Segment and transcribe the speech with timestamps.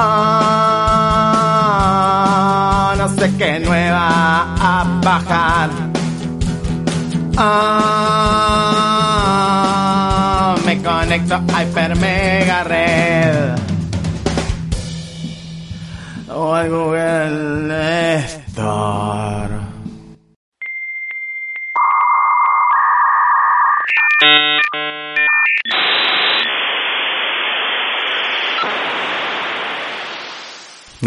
[0.00, 1.74] Ah,
[2.96, 5.70] no sé qué nueva a bajar.
[7.36, 8.14] Ah,
[10.64, 13.56] me conecto a Hyper Mega Red.
[16.32, 19.47] O al Google Store.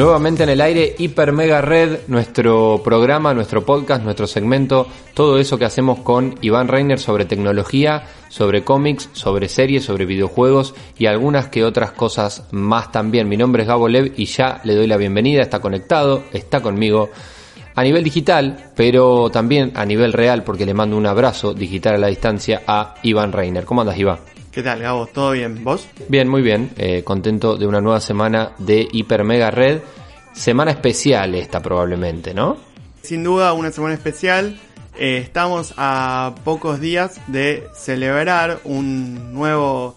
[0.01, 5.59] Nuevamente en el aire, Hiper Mega Red, nuestro programa, nuestro podcast, nuestro segmento, todo eso
[5.59, 11.49] que hacemos con Iván Reiner sobre tecnología, sobre cómics, sobre series, sobre videojuegos y algunas
[11.49, 13.29] que otras cosas más también.
[13.29, 17.11] Mi nombre es Gabo Lev y ya le doy la bienvenida, está conectado, está conmigo
[17.75, 21.99] a nivel digital, pero también a nivel real porque le mando un abrazo digital a
[21.99, 23.65] la distancia a Iván Reiner.
[23.65, 24.30] ¿Cómo andas, Iván?
[24.51, 25.07] ¿Qué tal, Gabo?
[25.07, 25.63] ¿Todo bien?
[25.63, 25.87] ¿Vos?
[26.09, 26.71] Bien, muy bien.
[26.75, 29.79] Eh, contento de una nueva semana de Hiper Mega Red.
[30.33, 32.57] Semana especial esta probablemente, ¿no?
[33.01, 34.59] Sin duda, una semana especial.
[34.97, 39.95] Eh, estamos a pocos días de celebrar un nuevo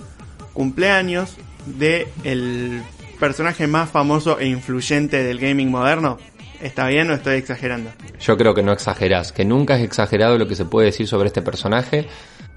[0.53, 2.81] cumpleaños de el
[3.19, 6.19] personaje más famoso e influyente del gaming moderno.
[6.63, 7.91] ¿Está bien o estoy exagerando?
[8.21, 11.27] Yo creo que no exagerás, que nunca es exagerado lo que se puede decir sobre
[11.27, 12.07] este personaje,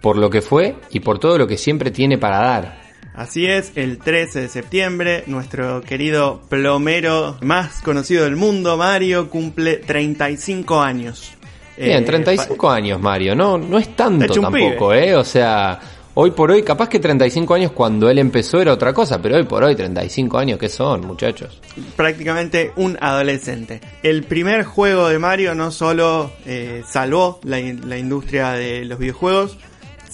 [0.02, 2.88] por lo que fue y por todo lo que siempre tiene para dar.
[3.18, 9.78] Así es, el 13 de septiembre, nuestro querido plomero más conocido del mundo, Mario, cumple
[9.78, 11.32] 35 años.
[11.76, 15.10] Bien, Eh, 35 años, Mario, no, no es tanto tampoco, pibe.
[15.10, 15.16] ¿eh?
[15.16, 15.80] O sea,
[16.14, 19.46] hoy por hoy, capaz que 35 años cuando él empezó era otra cosa, pero hoy
[19.46, 21.60] por hoy 35 años, ¿qué son, muchachos?
[21.96, 23.82] prácticamente un adolescente.
[24.04, 27.60] El primer juego de Mario no solo eh, salvó la
[27.98, 29.58] industria de los videojuegos,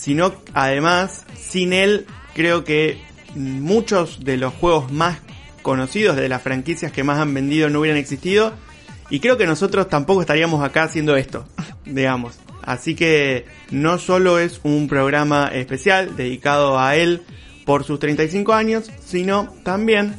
[0.03, 2.05] sino además, sin él,
[2.35, 2.97] creo que
[3.35, 5.19] muchos de los juegos más
[5.61, 8.51] conocidos, de las franquicias que más han vendido, no hubieran existido.
[9.09, 11.47] Y creo que nosotros tampoco estaríamos acá haciendo esto,
[11.85, 12.37] digamos.
[12.61, 17.21] Así que no solo es un programa especial dedicado a él
[17.63, 20.15] por sus 35 años, sino también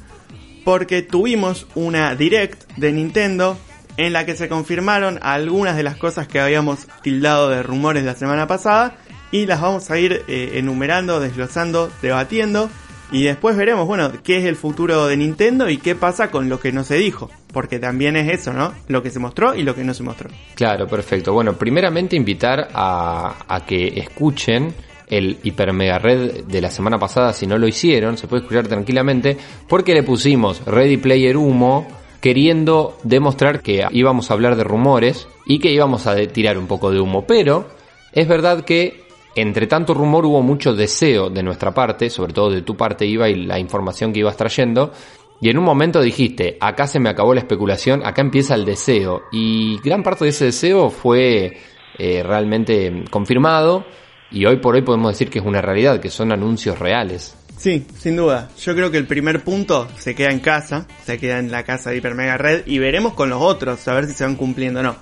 [0.65, 3.59] porque tuvimos una direct de Nintendo
[3.99, 8.15] en la que se confirmaron algunas de las cosas que habíamos tildado de rumores la
[8.15, 8.97] semana pasada
[9.35, 12.71] y las vamos a ir eh, enumerando, desglosando, debatiendo
[13.11, 16.61] y después veremos, bueno, qué es el futuro de Nintendo y qué pasa con lo
[16.61, 18.73] que no se dijo, porque también es eso, ¿no?
[18.87, 20.31] Lo que se mostró y lo que no se mostró.
[20.55, 21.33] Claro, perfecto.
[21.33, 24.73] Bueno, primeramente invitar a, a que escuchen
[25.09, 28.69] el Hiper Mega Red de la semana pasada, si no lo hicieron, se puede escuchar
[28.69, 29.37] tranquilamente,
[29.69, 31.89] porque le pusimos Ready Player Humo,
[32.21, 36.93] queriendo demostrar que íbamos a hablar de rumores y que íbamos a tirar un poco
[36.93, 37.25] de humo.
[37.27, 37.67] Pero
[38.13, 39.04] es verdad que
[39.35, 43.29] entre tanto rumor hubo mucho deseo de nuestra parte, sobre todo de tu parte Iba
[43.29, 44.93] y la información que ibas trayendo.
[45.41, 49.23] Y en un momento dijiste, acá se me acabó la especulación, acá empieza el deseo.
[49.33, 51.59] Y gran parte de ese deseo fue
[51.99, 53.85] eh, realmente confirmado.
[54.31, 57.37] Y hoy por hoy podemos decir que es una realidad, que son anuncios reales.
[57.57, 58.51] Sí, sin duda.
[58.59, 61.91] Yo creo que el primer punto se queda en casa, se queda en la casa
[61.91, 64.81] de Hiper Mega Red y veremos con los otros a ver si se van cumpliendo
[64.81, 64.97] o no.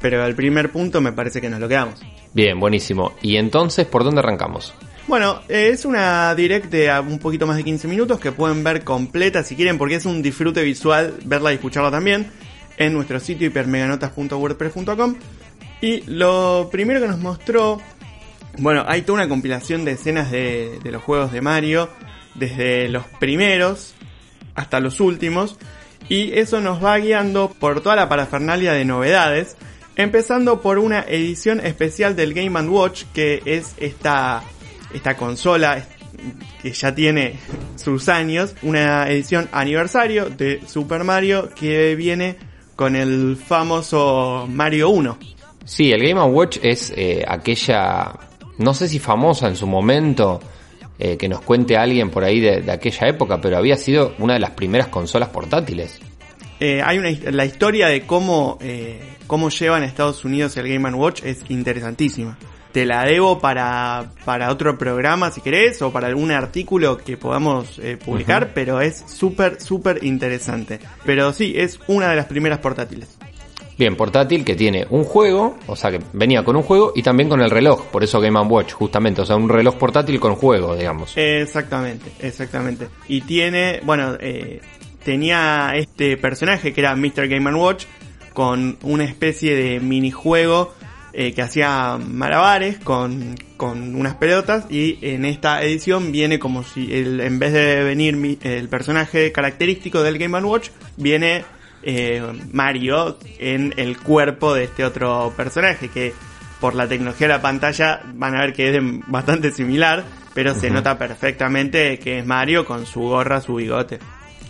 [0.00, 2.00] Pero el primer punto me parece que nos lo quedamos.
[2.34, 3.14] Bien, buenísimo.
[3.22, 4.74] Y entonces, ¿por dónde arrancamos?
[5.06, 8.82] Bueno, eh, es una direct de un poquito más de 15 minutos que pueden ver
[8.82, 12.26] completa si quieren porque es un disfrute visual verla y escucharla también
[12.76, 15.14] en nuestro sitio hipermeganotas.wordpress.com
[15.80, 17.80] y lo primero que nos mostró,
[18.58, 21.88] bueno, hay toda una compilación de escenas de, de los juegos de Mario
[22.34, 23.94] desde los primeros
[24.56, 25.56] hasta los últimos
[26.08, 29.56] y eso nos va guiando por toda la parafernalia de novedades
[29.96, 34.42] empezando por una edición especial del Game Watch que es esta
[34.92, 35.84] esta consola
[36.62, 37.38] que ya tiene
[37.76, 42.36] sus años, una edición aniversario de Super Mario que viene
[42.74, 45.18] con el famoso Mario 1.
[45.64, 48.12] Sí, el Game Watch es eh, aquella,
[48.58, 50.40] no sé si famosa en su momento,
[50.98, 54.34] eh, que nos cuente alguien por ahí de, de aquella época, pero había sido una
[54.34, 55.98] de las primeras consolas portátiles.
[56.60, 58.58] Eh, hay una la historia de cómo
[59.26, 62.38] cómo llevan a Estados Unidos el Game Watch es interesantísima.
[62.72, 67.78] te la debo para, para otro programa si querés o para algún artículo que podamos
[67.78, 70.78] eh, publicar, pero es súper, súper interesante.
[71.04, 73.16] Pero sí, es una de las primeras portátiles.
[73.78, 77.28] Bien, portátil que tiene un juego, o sea que venía con un juego y también
[77.28, 80.74] con el reloj, por eso Game Watch, justamente, o sea, un reloj portátil con juego,
[80.74, 81.12] digamos.
[81.16, 82.88] Exactamente, exactamente.
[83.06, 84.62] Y tiene, bueno, eh,
[85.04, 87.28] tenía este personaje que era Mr.
[87.28, 87.84] Game Watch
[88.36, 90.74] con una especie de minijuego
[91.14, 96.94] eh, que hacía malabares con, con unas pelotas y en esta edición viene como si
[96.94, 100.68] el, en vez de venir el personaje característico del Game Watch
[100.98, 101.46] viene
[101.82, 102.22] eh,
[102.52, 106.12] Mario en el cuerpo de este otro personaje que
[106.60, 110.04] por la tecnología de la pantalla van a ver que es bastante similar,
[110.34, 113.98] pero se nota perfectamente que es Mario con su gorra, su bigote.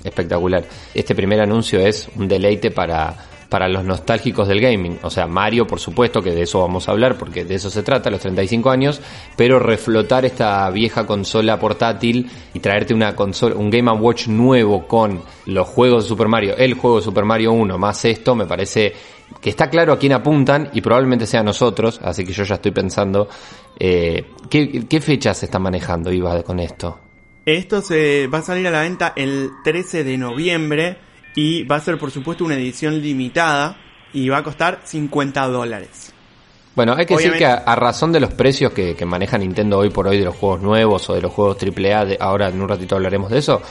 [0.03, 0.65] Espectacular.
[0.93, 3.15] Este primer anuncio es un deleite para
[3.48, 4.98] para los nostálgicos del gaming.
[5.02, 7.82] O sea, Mario, por supuesto, que de eso vamos a hablar, porque de eso se
[7.82, 9.00] trata, los 35 años,
[9.37, 15.22] pero reflotar esta vieja consola portátil y traerte una consola, un Game Watch nuevo con
[15.46, 18.93] los juegos de Super Mario, el juego de Super Mario 1, más esto, me parece
[19.40, 22.72] que está claro a quién apuntan y probablemente sea nosotros, así que yo ya estoy
[22.72, 23.28] pensando,
[23.78, 27.00] eh, ¿qué, ¿qué fechas se están manejando, Iba, con esto?
[27.44, 30.99] Esto se va a salir a la venta el 13 de noviembre
[31.37, 33.77] y va a ser por supuesto una edición limitada
[34.12, 36.12] y va a costar 50 dólares.
[36.75, 40.09] Bueno, hay que decir que a, razón de los precios que, maneja Nintendo hoy por
[40.09, 42.97] hoy de los juegos nuevos o de los juegos AAA, de, ahora en un ratito
[42.97, 43.62] hablaremos de eso,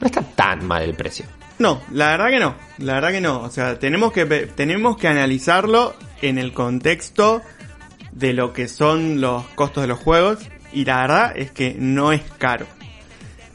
[0.00, 1.24] no está tan mal el precio.
[1.58, 3.40] No, la verdad que no, la verdad que no.
[3.40, 7.42] O sea, tenemos que, tenemos que analizarlo en el contexto
[8.12, 10.38] de lo que son los costos de los juegos
[10.72, 12.66] y la verdad es que no es caro.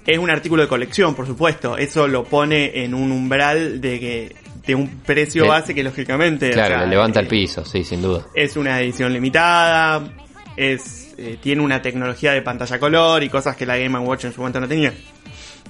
[0.06, 1.78] Es un artículo de colección, por supuesto.
[1.78, 6.78] Eso lo pone en un umbral de que de un precio base que lógicamente claro
[6.82, 8.28] le levanta el piso sí sin duda.
[8.36, 10.04] es una edición limitada
[10.56, 14.34] es eh, tiene una tecnología de pantalla color y cosas que la Game Watch en
[14.34, 14.92] su momento no tenía.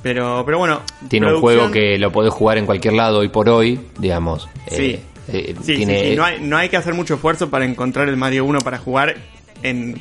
[0.01, 3.49] Pero pero bueno tiene un juego que lo podés jugar en cualquier lado hoy por
[3.49, 4.49] hoy digamos.
[4.67, 6.09] Sí, eh, sí, tiene...
[6.09, 8.77] sí, No, hay, no hay que hacer mucho esfuerzo para encontrar el Mario 1 para
[8.77, 9.15] jugar
[9.63, 9.95] en,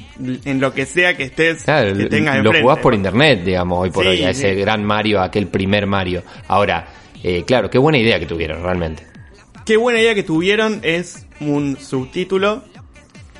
[0.44, 4.06] en lo que sea que estés, que tengas Lo jugás por internet, digamos, hoy por
[4.06, 6.22] hoy, a ese gran Mario, aquel primer Mario.
[6.48, 6.88] Ahora,
[7.22, 9.06] eh, claro, qué buena idea que tuvieron, realmente.
[9.64, 12.64] Qué buena idea que tuvieron es un subtítulo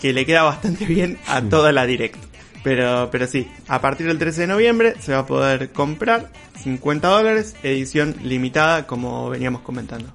[0.01, 2.19] que le queda bastante bien a toda la direct.
[2.63, 6.31] Pero, pero sí, a partir del 13 de noviembre se va a poder comprar
[6.63, 10.13] 50 dólares, edición limitada como veníamos comentando.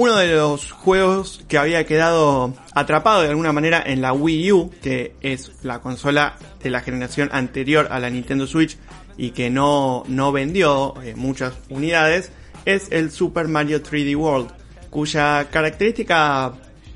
[0.00, 4.70] Uno de los juegos que había quedado atrapado de alguna manera en la Wii U,
[4.82, 8.78] que es la consola de la generación anterior a la Nintendo Switch
[9.18, 12.32] y que no, no vendió eh, muchas unidades,
[12.64, 14.48] es el Super Mario 3D World,
[14.88, 16.54] cuya característica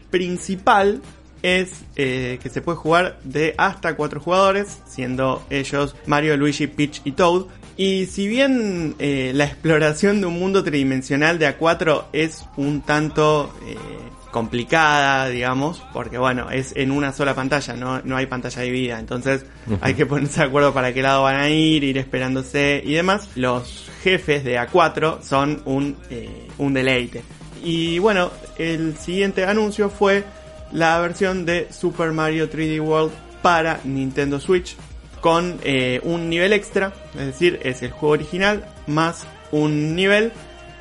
[0.09, 1.03] principal
[1.43, 7.03] es eh, que se puede jugar de hasta cuatro jugadores, siendo ellos Mario, Luigi, Peach
[7.05, 12.45] y Toad, y si bien eh, la exploración de un mundo tridimensional de A4 es
[12.57, 13.77] un tanto eh,
[14.31, 19.45] complicada, digamos, porque bueno, es en una sola pantalla, no, no hay pantalla dividida, entonces
[19.81, 23.29] hay que ponerse de acuerdo para qué lado van a ir, ir esperándose y demás.
[23.37, 27.23] Los jefes de A4 son un, eh, un deleite.
[27.63, 30.25] Y bueno, el siguiente anuncio fue
[30.73, 34.77] la versión de Super Mario 3D World para Nintendo Switch
[35.25, 40.33] con eh, un nivel extra, es decir, es el juego original más un nivel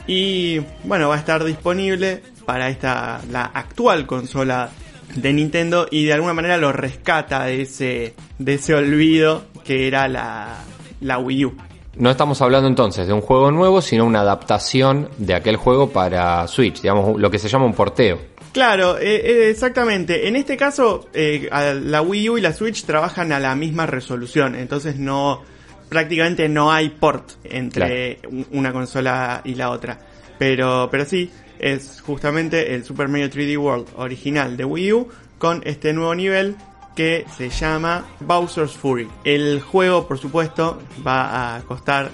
[0.06, 4.70] y bueno, va a estar disponible para esta la actual consola
[5.16, 10.10] de Nintendo y de alguna manera lo rescata de ese de ese olvido que era
[10.10, 10.58] la,
[11.00, 11.54] la Wii U.
[11.96, 16.46] No estamos hablando entonces de un juego nuevo, sino una adaptación de aquel juego para
[16.50, 18.20] Switch, digamos lo que se llama un porteo.
[18.54, 20.28] Claro, eh, eh, exactamente.
[20.28, 21.50] En este caso, eh,
[21.84, 25.42] la Wii U y la Switch trabajan a la misma resolución, entonces no,
[25.90, 28.20] prácticamente no hay port entre
[28.52, 30.00] una consola y la otra.
[30.38, 35.08] Pero, pero sí, es justamente el Super Mario 3D World original de Wii U
[35.40, 36.56] con este nuevo nivel
[36.96, 39.10] que se llama Bowser's Fury.
[39.24, 42.12] El juego, por supuesto, va a costar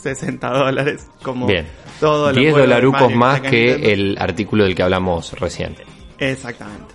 [0.00, 1.66] 60 dólares, como Bien.
[2.00, 5.76] todo 10 dolarucos más que el artículo del que hablamos recién.
[6.18, 6.94] Exactamente,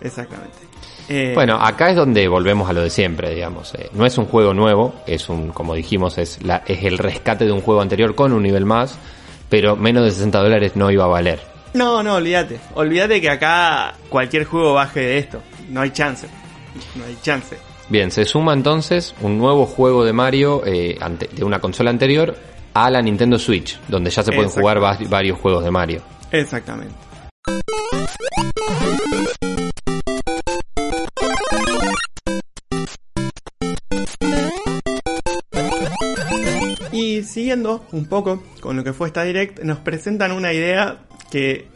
[0.00, 0.56] exactamente.
[1.08, 3.74] Eh, bueno, acá es donde volvemos a lo de siempre, digamos.
[3.74, 7.46] Eh, no es un juego nuevo, es un, como dijimos, es, la, es el rescate
[7.46, 8.98] de un juego anterior con un nivel más,
[9.48, 11.40] pero menos de 60 dólares no iba a valer.
[11.72, 12.60] No, no, olvídate.
[12.74, 15.40] Olvídate que acá cualquier juego baje de esto.
[15.70, 16.26] No hay chance.
[16.94, 17.56] No hay chance.
[17.90, 20.98] Bien, se suma entonces un nuevo juego de Mario eh,
[21.32, 22.36] de una consola anterior
[22.74, 24.78] a la Nintendo Switch, donde ya se pueden jugar
[25.08, 26.02] varios juegos de Mario.
[26.30, 26.94] Exactamente.
[36.92, 40.98] Y siguiendo un poco con lo que fue esta direct, nos presentan una idea
[41.30, 41.68] que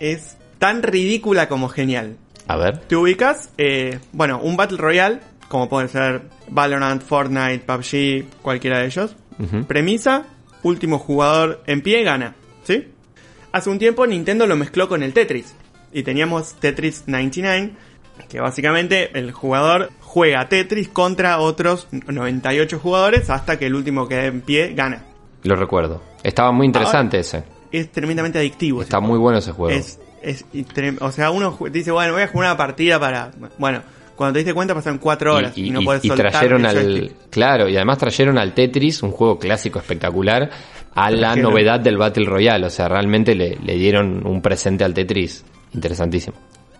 [0.00, 2.16] es tan ridícula como genial.
[2.46, 2.78] A ver.
[2.78, 8.86] Te ubicas, eh, bueno, un Battle Royale, como puede ser Valorant, Fortnite, PUBG, cualquiera de
[8.86, 9.16] ellos.
[9.66, 10.26] Premisa,
[10.62, 12.88] último jugador en pie gana, ¿sí?
[13.52, 15.54] Hace un tiempo Nintendo lo mezcló con el Tetris.
[15.92, 17.70] Y teníamos Tetris 99,
[18.28, 24.16] que básicamente el jugador juega Tetris contra otros 98 jugadores hasta que el último que
[24.16, 25.04] quede en pie gana.
[25.44, 26.02] Lo recuerdo.
[26.22, 27.44] Estaba muy interesante ese.
[27.70, 28.82] Es tremendamente adictivo.
[28.82, 29.12] Está juego.
[29.12, 29.78] muy bueno ese juego.
[29.78, 29.98] Es,
[31.00, 33.30] o sea, uno dice, bueno, voy a jugar una partida para...
[33.56, 33.82] Bueno,
[34.18, 36.66] cuando te diste cuenta pasaron cuatro horas y, y, no y- puedes y soltar trajeron
[36.66, 40.50] el al claro y además trajeron al Tetris un juego clásico espectacular
[40.94, 44.92] a la novedad del Battle Royale o sea realmente le, le dieron un presente al
[44.92, 46.36] Tetris interesantísimo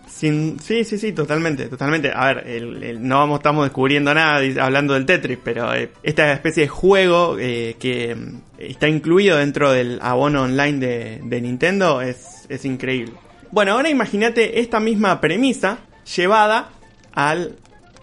[0.07, 2.11] Sin, sí, sí, sí, totalmente, totalmente.
[2.13, 6.33] A ver, el- el- no vamos, estamos descubriendo nada hablando del Tetris, pero eh, esta
[6.33, 12.01] especie de juego eh, que mm, está incluido dentro del abono online de, de Nintendo
[12.01, 13.13] es, es increíble.
[13.51, 15.77] Bueno, ahora imagínate esta misma premisa
[16.17, 16.69] llevada
[17.13, 17.55] al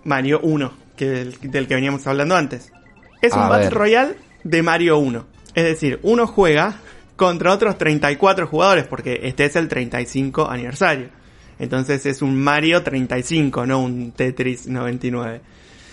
[0.05, 2.73] Mario 1, que del, del que veníamos hablando antes.
[3.23, 3.71] Es un Battle.
[3.71, 5.27] Royale de Mario 1.
[5.55, 6.77] Es decir, uno juega
[7.17, 11.09] contra otros 34 jugadores, porque este es el 35 aniversario.
[11.59, 15.41] Entonces es un Mario 35, no un Tetris 99.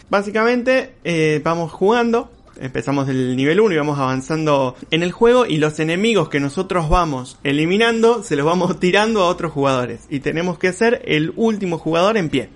[0.09, 5.57] Básicamente eh, vamos jugando, empezamos del nivel 1 y vamos avanzando en el juego y
[5.57, 10.01] los enemigos que nosotros vamos eliminando se los vamos tirando a otros jugadores.
[10.09, 12.49] Y tenemos que ser el último jugador en pie.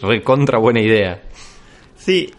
[0.00, 1.22] Recontra buena idea
[2.06, 2.32] Sí,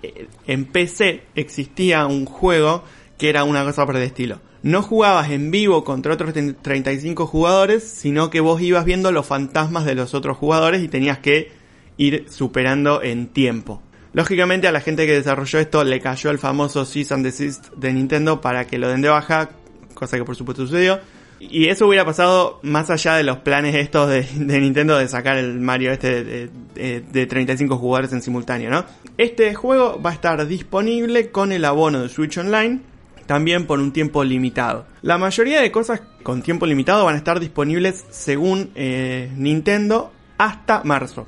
[0.45, 2.85] en PC existía un juego
[3.17, 4.39] que era una cosa por el estilo.
[4.63, 9.83] No jugabas en vivo contra otros 35 jugadores, sino que vos ibas viendo los fantasmas
[9.83, 11.51] de los otros jugadores y tenías que
[11.97, 13.81] ir superando en tiempo.
[14.13, 17.91] Lógicamente a la gente que desarrolló esto le cayó el famoso Cease and Desist de
[17.91, 19.49] Nintendo para que lo den de baja,
[19.93, 21.01] cosa que por supuesto sucedió.
[21.39, 24.25] Y eso hubiera pasado más allá de los planes estos de,
[24.59, 28.85] Nintendo de sacar el Mario este de, de- de 35 jugadores en simultáneo, ¿no?
[29.17, 32.79] Este juego va a estar disponible con el abono de Switch Online,
[33.25, 34.85] también por un tiempo limitado.
[35.01, 40.83] La mayoría de cosas con tiempo limitado van a estar disponibles según eh, Nintendo hasta
[40.83, 41.27] marzo.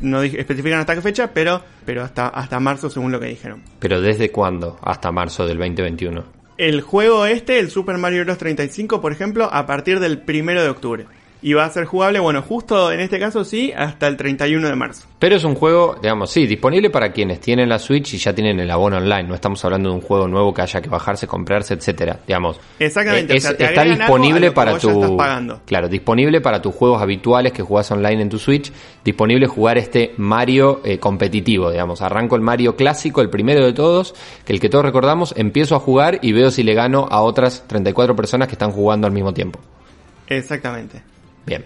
[0.00, 3.62] No, especifican hasta qué fecha, pero, pero hasta, hasta marzo según lo que dijeron.
[3.78, 6.24] pero desde cuándo hasta marzo del 2021
[6.58, 8.36] El juego este, el Super Mario Bros.
[8.36, 11.06] 35, por ejemplo, a partir del primero de octubre.
[11.40, 14.74] Y va a ser jugable, bueno, justo en este caso sí, hasta el 31 de
[14.74, 15.06] marzo.
[15.20, 18.58] Pero es un juego, digamos, sí, disponible para quienes tienen la Switch y ya tienen
[18.58, 19.24] el abono online.
[19.24, 22.18] No estamos hablando de un juego nuevo que haya que bajarse, comprarse, etcétera.
[22.26, 25.60] Digamos, Exactamente, eh, o sea, te está disponible para tu, estás pagando.
[25.64, 28.72] claro, disponible para tus juegos habituales que jugás online en tu Switch.
[29.04, 32.02] Disponible jugar este Mario eh, competitivo, digamos.
[32.02, 34.14] Arranco el Mario clásico, el primero de todos,
[34.44, 35.34] que el que todos recordamos.
[35.36, 39.06] Empiezo a jugar y veo si le gano a otras 34 personas que están jugando
[39.06, 39.60] al mismo tiempo.
[40.28, 41.02] Exactamente.
[41.48, 41.64] Bien.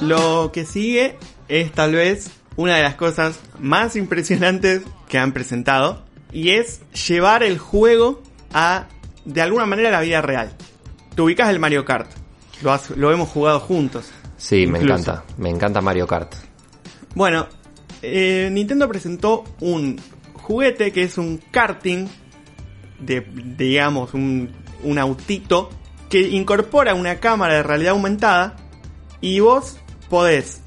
[0.00, 6.02] Lo que sigue es tal vez una de las cosas más impresionantes que han presentado
[6.32, 8.86] y es llevar el juego a
[9.24, 10.52] de alguna manera la vida real.
[11.14, 12.10] Te ubicas el Mario Kart.
[12.62, 14.10] Lo, has- lo hemos jugado juntos.
[14.38, 15.24] Sí, me encanta.
[15.36, 16.32] Me encanta Mario Kart.
[17.14, 17.46] Bueno,
[18.02, 20.00] eh, Nintendo presentó un
[20.34, 22.06] juguete que es un karting
[22.98, 23.26] de,
[23.56, 24.50] digamos, un,
[24.82, 25.70] un autito
[26.08, 28.56] que incorpora una cámara de realidad aumentada
[29.20, 29.78] y vos
[30.08, 30.60] podés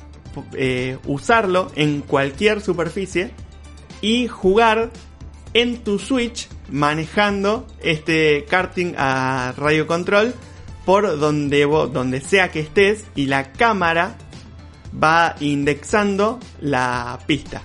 [0.53, 3.31] eh, usarlo en cualquier superficie
[4.01, 4.91] y jugar
[5.53, 10.33] en tu Switch manejando este karting a radio control
[10.85, 14.17] por donde vos, donde sea que estés y la cámara
[15.01, 17.62] va indexando la pista.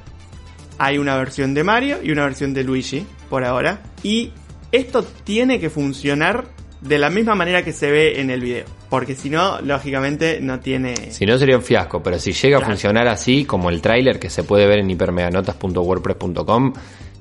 [0.78, 3.82] Hay una versión de Mario y una versión de Luigi por ahora.
[4.02, 4.32] Y
[4.70, 6.46] esto tiene que funcionar
[6.80, 8.64] de la misma manera que se ve en el video.
[8.88, 10.94] Porque si no, lógicamente no tiene...
[11.10, 12.72] Si no sería un fiasco, pero si llega a Claro.
[12.72, 16.72] funcionar así, como el tráiler que se puede ver en hipermeganotas.wordpress.com,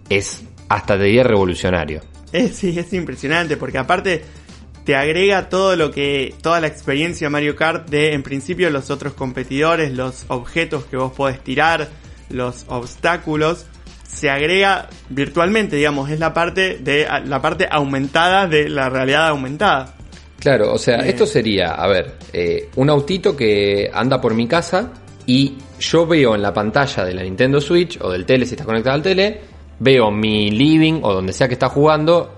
[0.10, 2.02] es hasta de día revolucionario.
[2.32, 4.24] Es, sí, es impresionante porque aparte
[4.88, 9.12] te agrega todo lo que, toda la experiencia Mario Kart de en principio los otros
[9.12, 11.90] competidores, los objetos que vos podés tirar,
[12.30, 13.66] los obstáculos,
[14.08, 19.94] se agrega virtualmente, digamos, es la parte de, la parte aumentada de la realidad aumentada.
[20.40, 21.10] Claro, o sea, Eh.
[21.10, 24.94] esto sería, a ver, eh, un autito que anda por mi casa
[25.26, 28.64] y yo veo en la pantalla de la Nintendo Switch o del tele si está
[28.64, 29.42] conectado al tele,
[29.80, 32.34] veo mi living o donde sea que está jugando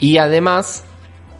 [0.00, 0.82] y además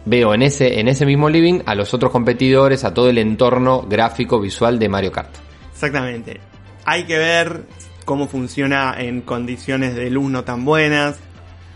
[0.05, 3.81] veo en ese, en ese mismo living a los otros competidores, a todo el entorno
[3.81, 5.33] gráfico visual de Mario Kart.
[5.73, 6.39] Exactamente.
[6.85, 7.63] Hay que ver
[8.05, 11.17] cómo funciona en condiciones de luz no tan buenas.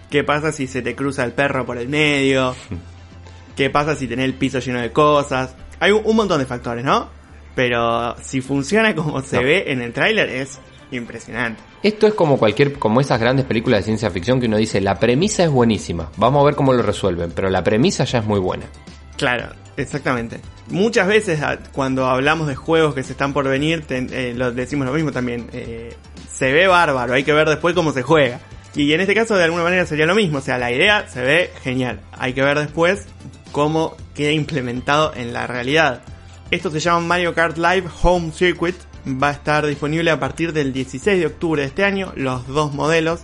[0.10, 2.56] ¿Qué pasa si se te cruza el perro por el medio?
[3.56, 5.56] ¿Qué pasa si tenés el piso lleno de cosas?
[5.80, 7.10] Hay un, montón de factores, ¿no?
[7.56, 9.44] Pero si funciona como se No.
[9.44, 10.60] ve en el tráiler es
[10.92, 11.62] impresionante.
[11.84, 15.00] Esto es como cualquier, como esas grandes películas de ciencia ficción que uno dice, la
[15.00, 18.40] premisa es buenísima, vamos a ver cómo lo resuelven, pero la premisa ya es muy
[18.40, 18.66] buena.
[19.18, 20.40] Claro, exactamente.
[20.70, 24.52] Muchas veces a- cuando hablamos de juegos que se están por venir, ten- eh, lo
[24.52, 25.48] decimos lo mismo también.
[25.54, 25.96] eh,
[26.34, 28.40] se ve bárbaro, hay que ver después cómo se juega.
[28.76, 31.22] Y en este caso de alguna manera sería lo mismo, o sea, la idea se
[31.22, 32.00] ve genial.
[32.14, 33.08] Hay que ver después
[33.52, 36.02] cómo queda implementado en la realidad.
[36.52, 38.76] Esto se llama Mario Kart Live Home Circuit.
[39.22, 42.12] Va a estar disponible a partir del 16 de octubre de este año.
[42.16, 43.22] Los dos modelos,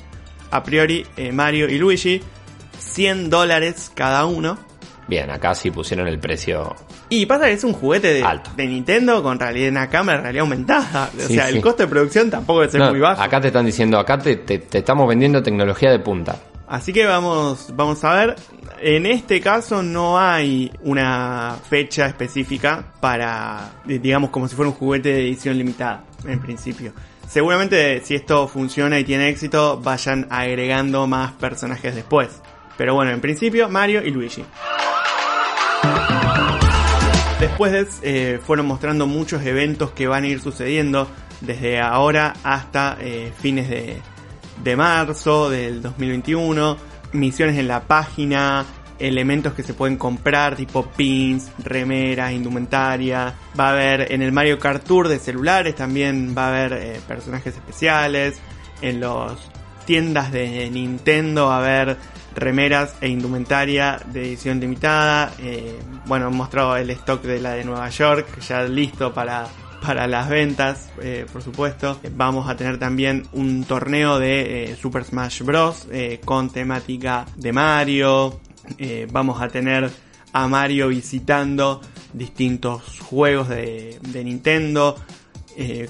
[0.52, 2.22] a priori eh, Mario y Luigi,
[2.80, 4.58] 100 dólares cada uno.
[5.08, 6.76] Bien, acá sí pusieron el precio.
[7.10, 8.50] Y pasa que es un juguete de, Alto.
[8.58, 11.12] de Nintendo con realidad en la cámara, realidad aumentada.
[11.16, 11.56] O Sí, sea, sí.
[11.56, 13.22] el costo de producción tampoco debe ser No, muy bajo.
[13.22, 16.36] acá te están diciendo, acá te, te- te estamos vendiendo tecnología de punta.
[16.68, 18.36] Así que vamos, vamos a ver.
[18.82, 24.76] En este caso no hay una fecha específica para, eh, digamos, como si fuera un
[24.76, 26.94] juguete de edición limitada, en principio.
[27.28, 32.42] Seguramente si esto funciona y tiene éxito, vayan agregando más personajes después.
[32.78, 34.44] Pero bueno, en principio Mario y Luigi.
[37.40, 41.08] Después eh, fueron mostrando muchos eventos que van a ir sucediendo
[41.42, 44.02] desde ahora hasta eh, fines de,
[44.64, 46.78] de marzo del 2021.
[47.14, 48.66] Misiones en la página,
[49.00, 53.34] elementos que se pueden comprar tipo pins, remeras, indumentaria.
[53.60, 57.02] Va a haber en el Mario Kart Tour de celulares también va a haber eh,
[57.08, 58.40] personajes especiales.
[58.82, 59.50] En los
[59.86, 61.98] tiendas de Nintendo va a haber
[62.36, 65.34] remeras e indumentaria de edición limitada.
[65.40, 69.48] Eh, bueno, han mostrado el stock de la de Nueva York, ya listo para,
[69.86, 72.00] para las ventas, eh, por supuesto.
[72.16, 75.88] Vamos a tener también un torneo de eh, Super Smash Bros.
[75.92, 78.40] eh, con temática de Mario.
[79.12, 79.92] Vamos a tener
[80.34, 81.82] a Mario visitando
[82.14, 84.96] distintos juegos de, Nintendo.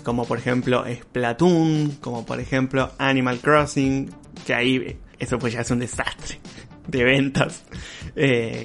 [0.04, 4.12] como por ejemplo Splatoon, como por ejemplo Animal Crossing,
[4.46, 6.40] que ahí eso pues ya es un desastre
[6.88, 7.64] de ventas,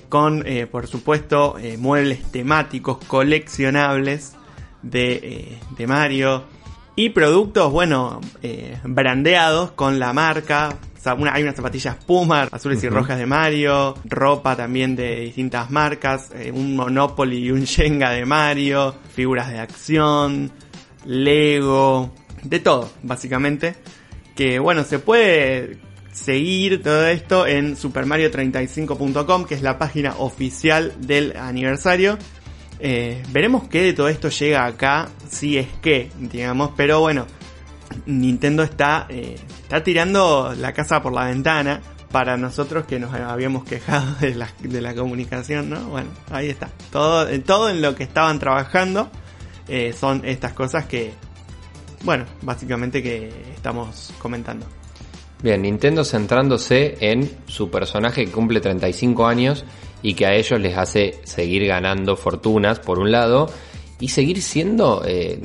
[0.08, 4.34] con por supuesto muebles temáticos coleccionables
[4.82, 6.44] de, eh, de Mario.
[6.96, 10.76] Y productos, bueno, eh, brandeados con la marca.
[10.98, 15.20] O sea, una- hay unas zapatillas Puma, azules y rojas de Mario, ropa también de
[15.20, 20.50] distintas marcas, eh, un Monopoly y un Shenga de Mario, figuras de acción,
[21.06, 22.12] Lego,
[22.42, 23.76] de todo, básicamente.
[24.36, 25.78] Que bueno, se puede
[26.12, 32.18] seguir todo esto en supermario35.com, que es la página oficial del aniversario.
[32.82, 37.26] Eh, veremos qué de todo esto llega acá, si es que, digamos, pero bueno,
[38.06, 43.64] Nintendo está, eh, está tirando la casa por la ventana para nosotros que nos habíamos
[43.64, 45.80] quejado de la, de la comunicación, ¿no?
[45.88, 46.70] Bueno, ahí está.
[46.90, 49.10] Todo, eh, todo en lo que estaban trabajando
[49.94, 51.12] son estas cosas que,
[52.02, 54.66] bueno, básicamente que estamos comentando.
[55.42, 59.64] Bien, Nintendo centrándose en su personaje que cumple 35 años
[60.02, 63.50] y que a ellos les hace seguir ganando fortunas, por un lado,
[63.98, 65.40] y seguir siendo eh,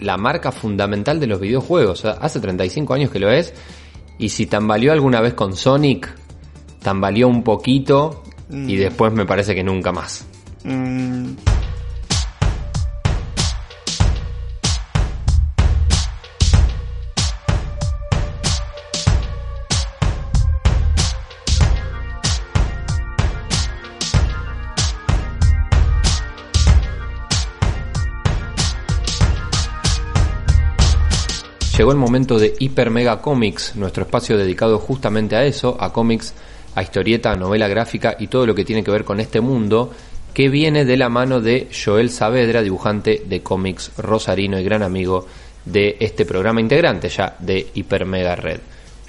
[0.00, 2.04] la marca fundamental de los videojuegos.
[2.04, 3.54] Hace 35 años que lo es,
[4.18, 6.14] y si tambaleó alguna vez con Sonic,
[6.82, 8.78] tambaleó un poquito, y Mm.
[8.78, 10.24] después me parece que nunca más.
[10.64, 11.30] Mm,
[31.76, 36.32] Llegó el momento de Hiper Mega Comics, nuestro espacio dedicado justamente a eso, a cómics,
[36.74, 39.92] a historieta, a novela gráfica y todo lo que tiene que ver con este mundo,
[40.32, 45.26] que viene de la mano de Joel Saavedra, dibujante de cómics rosarino y gran amigo
[45.66, 48.60] de este programa integrante ya de Hiper Mega Red.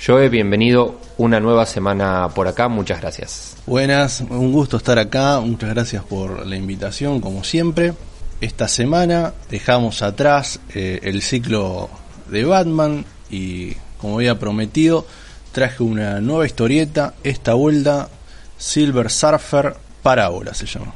[0.05, 3.55] Joel, bienvenido una nueva semana por acá, muchas gracias.
[3.65, 7.93] Buenas, un gusto estar acá, muchas gracias por la invitación, como siempre.
[8.41, 11.89] Esta semana dejamos atrás eh, el ciclo
[12.29, 15.05] de Batman y, como había prometido,
[15.51, 18.09] traje una nueva historieta, esta vuelta
[18.57, 20.93] Silver Surfer Parábola se llama.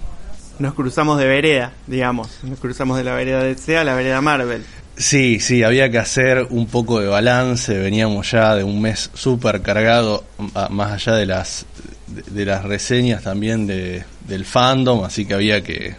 [0.60, 2.30] nos cruzamos de vereda, digamos.
[2.44, 4.64] Nos cruzamos de la vereda de a la vereda Marvel.
[4.98, 7.78] Sí, sí, había que hacer un poco de balance.
[7.80, 11.66] Veníamos ya de un mes súper cargado, a- más allá de las
[12.08, 15.96] de, de las reseñas también de, del fandom, así que había que,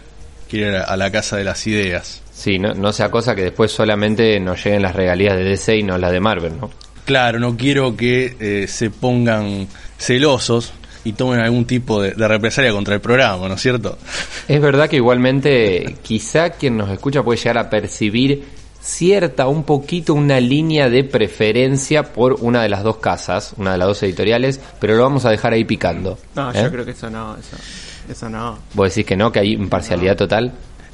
[0.47, 2.21] que ir a, a la casa de las ideas.
[2.33, 5.83] Sí, no, no sea cosa que después solamente nos lleguen las regalías de DC y
[5.83, 6.69] no las de Marvel, ¿no?
[7.05, 9.67] Claro, no quiero que eh, se pongan
[9.97, 13.97] celosos y tomen algún tipo de, de represalia contra el programa, ¿no es cierto?
[14.47, 18.43] Es verdad que igualmente quizá quien nos escucha puede llegar a percibir
[18.83, 23.77] cierta, un poquito una línea de preferencia por una de las dos casas, una de
[23.77, 26.17] las dos editoriales, pero lo vamos a dejar ahí picando.
[26.35, 26.61] No, ¿eh?
[26.61, 27.55] yo creo que eso no, eso,
[28.09, 28.59] eso no.
[28.73, 30.51] ¿Vos decís que no, que hay imparcialidad total?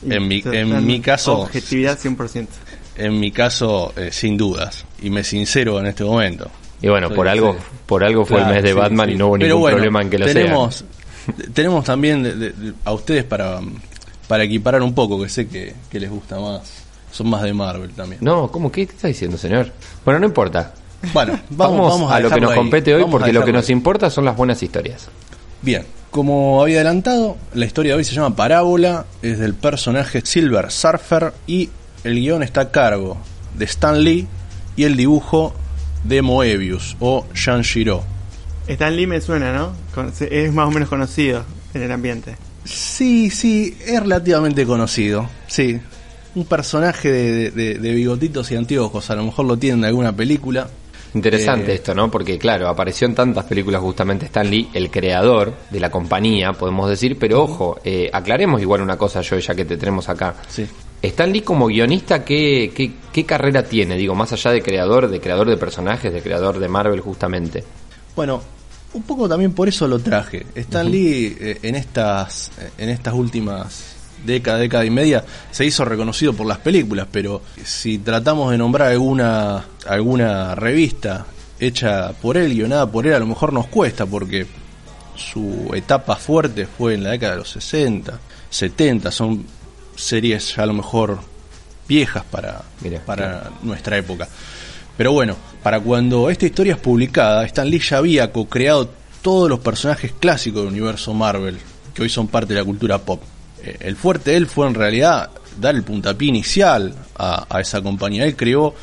[0.07, 2.47] En mi- en mi caso- Objetividad 100%.
[2.95, 6.49] En mi caso, eh, sin dudas, y me sincero en este momento.
[6.81, 9.13] Y bueno, Soy por algo, por algo fue Claro, el mes de sí, Batman sí.
[9.13, 10.87] y no hubo Pero ningún bueno, problema en que lo tenemos, sea.
[11.53, 13.59] Tenemos también de- de- de- a ustedes para,
[14.27, 16.61] para equiparar un poco, que sé que, que les gusta más.
[17.11, 18.19] Son más de Marvel también.
[18.23, 18.71] No, ¿cómo?
[18.71, 19.71] ¿Qué está diciendo, señor?
[20.05, 20.73] Bueno, no importa.
[21.13, 22.57] Bueno, Vamos, vamos, vamos a, lo que nos ahí.
[22.57, 25.07] compete hoy, Vamos porque lo que nos importa son las buenas historias.
[25.61, 30.71] Bien, como había adelantado, la historia de hoy se llama Parábola, es del personaje Silver
[30.71, 31.69] Surfer y
[32.03, 33.17] el guion está a cargo
[33.57, 34.27] de Stan Lee
[34.75, 35.53] y el dibujo
[36.03, 38.01] de Moebius o Jean Giraud.
[38.67, 39.73] Stan Lee me suena, ¿no?
[40.29, 41.43] Es más o menos conocido
[41.73, 42.35] en el ambiente.
[42.63, 45.79] Sí, sí, es relativamente conocido, sí.
[46.35, 50.15] Un personaje de, de- de bigotitos y anteojos, a lo mejor lo tienen de alguna
[50.15, 50.69] película.
[51.13, 52.09] Interesante Eh, esto, ¿no?
[52.11, 56.89] Porque claro, apareció en tantas películas justamente Stan Lee, el creador de la compañía, podemos
[56.89, 60.35] decir, pero ojo, eh, aclaremos igual una cosa, yo ya que te tenemos acá.
[60.47, 60.67] Sí.
[61.01, 63.95] Stan Lee como guionista, ¿qué, qué, qué carrera tiene?
[63.95, 67.63] Digo, más allá de creador, de creador de personajes, de creador de Marvel justamente.
[68.15, 68.41] Bueno,
[68.93, 70.45] un poco también por eso lo traje.
[70.55, 73.95] Stan Lee eh, en estas en estas últimas
[74.25, 78.89] décadas, década y media se hizo reconocido por las películas, pero si tratamos de nombrar
[78.89, 81.25] alguna alguna revista
[81.59, 84.47] hecha por él, guionada por él, a lo mejor nos cuesta porque
[85.15, 89.45] su etapa fuerte fue en la década de los 60, 70, son
[89.95, 91.19] series ya a lo mejor
[91.87, 92.61] viejas para,
[93.05, 94.27] para nuestra época.
[94.95, 98.89] Pero bueno, para cuando esta historia es publicada, Stan Lee ya había co-creado
[99.21, 101.57] todos los personajes clásicos del universo Marvel,
[101.93, 103.21] que hoy son parte de la cultura pop.
[103.79, 105.29] El fuerte él fue en realidad
[105.59, 108.25] dar el puntapié inicial a, a esa compañía.
[108.25, 108.73] Él creó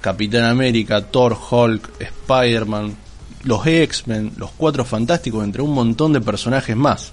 [0.00, 2.96] Capitán América, Thor, Hulk, Spider-Man,
[3.44, 7.12] los X-Men, los Cuatro Fantásticos, entre un montón de personajes más.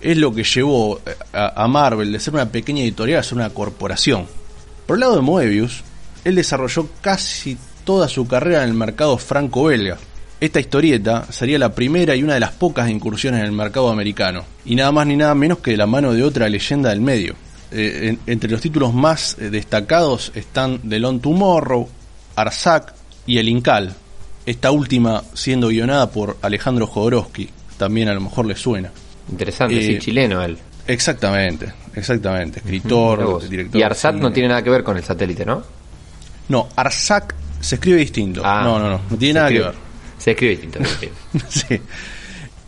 [0.00, 3.38] Es lo que llevó eh, a, a Marvel de ser una pequeña editorial a ser
[3.38, 4.26] una corporación.
[4.86, 5.82] Por el lado de Moebius,
[6.24, 9.98] él desarrolló casi toda su carrera en el mercado franco-belga.
[10.38, 14.44] Esta historieta sería la primera y una de las pocas incursiones en el mercado americano,
[14.66, 17.34] y nada más ni nada menos que de la mano de otra leyenda del medio.
[17.72, 21.88] Eh, en- entre los títulos más eh, destacados están The Long Tomorrow,
[22.36, 22.94] Arzac
[23.26, 23.94] y El Incal,
[24.44, 28.90] esta última siendo guionada por Alejandro Jodorowsky, también a lo mejor le suena.
[29.30, 30.58] Interesante, Eh, sí, chileno él.
[30.86, 33.18] Exactamente, exactamente, escritor,
[33.48, 33.80] director.
[33.80, 35.62] Y de no tiene nada que ver con el satélite, ¿no?
[36.48, 38.42] No, Arzac se escribe distinto.
[38.44, 39.85] Ah, no, no, no, no tiene nada que ver.
[40.26, 40.80] Se escribe distinto.
[40.98, 41.08] sí.
[41.48, 41.80] sí.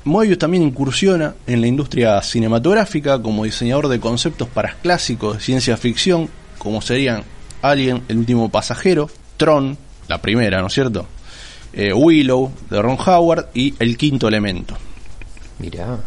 [0.05, 5.77] Moebius también incursiona en la industria cinematográfica como diseñador de conceptos para clásicos de ciencia
[5.77, 7.25] ficción, como serían
[7.61, 11.09] Alien, El último pasajero, Tron, la primera, ¿no es cierto?
[11.73, 14.77] Eh, Willow, de Ron Howard, y El quinto elemento.
[15.59, 15.99] Mirá.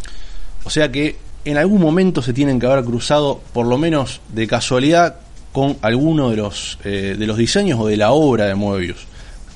[0.64, 4.48] O sea que en algún momento se tienen que haber cruzado, por lo menos de
[4.48, 5.18] casualidad,
[5.52, 9.11] con alguno de los, eh, de los diseños o de la obra de Moebius.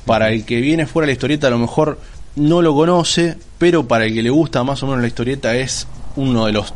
[0.06, 2.00] Para el que viene fuera de la historieta a lo mejor
[2.36, 5.88] no lo conoce, pero para el que le gusta más o menos la historieta es
[6.16, 6.74] uno de los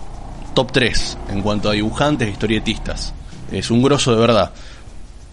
[0.53, 3.13] top 3 en cuanto a dibujantes e historietistas.
[3.51, 4.51] Es un grosso de verdad.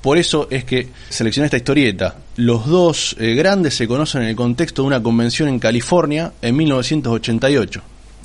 [0.03, 2.17] Por eso es que seleccioné esta historieta.
[2.37, 6.57] Los dos eh, grandes se conocen en el contexto de una convención en California en
[6.57, 7.83] 1988.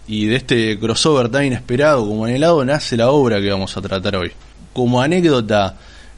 [0.08, 4.16] Y de este crossover tan inesperado como anhelado nace la obra que vamos a tratar
[4.16, 4.32] hoy.
[4.74, 5.76] Como anécdota,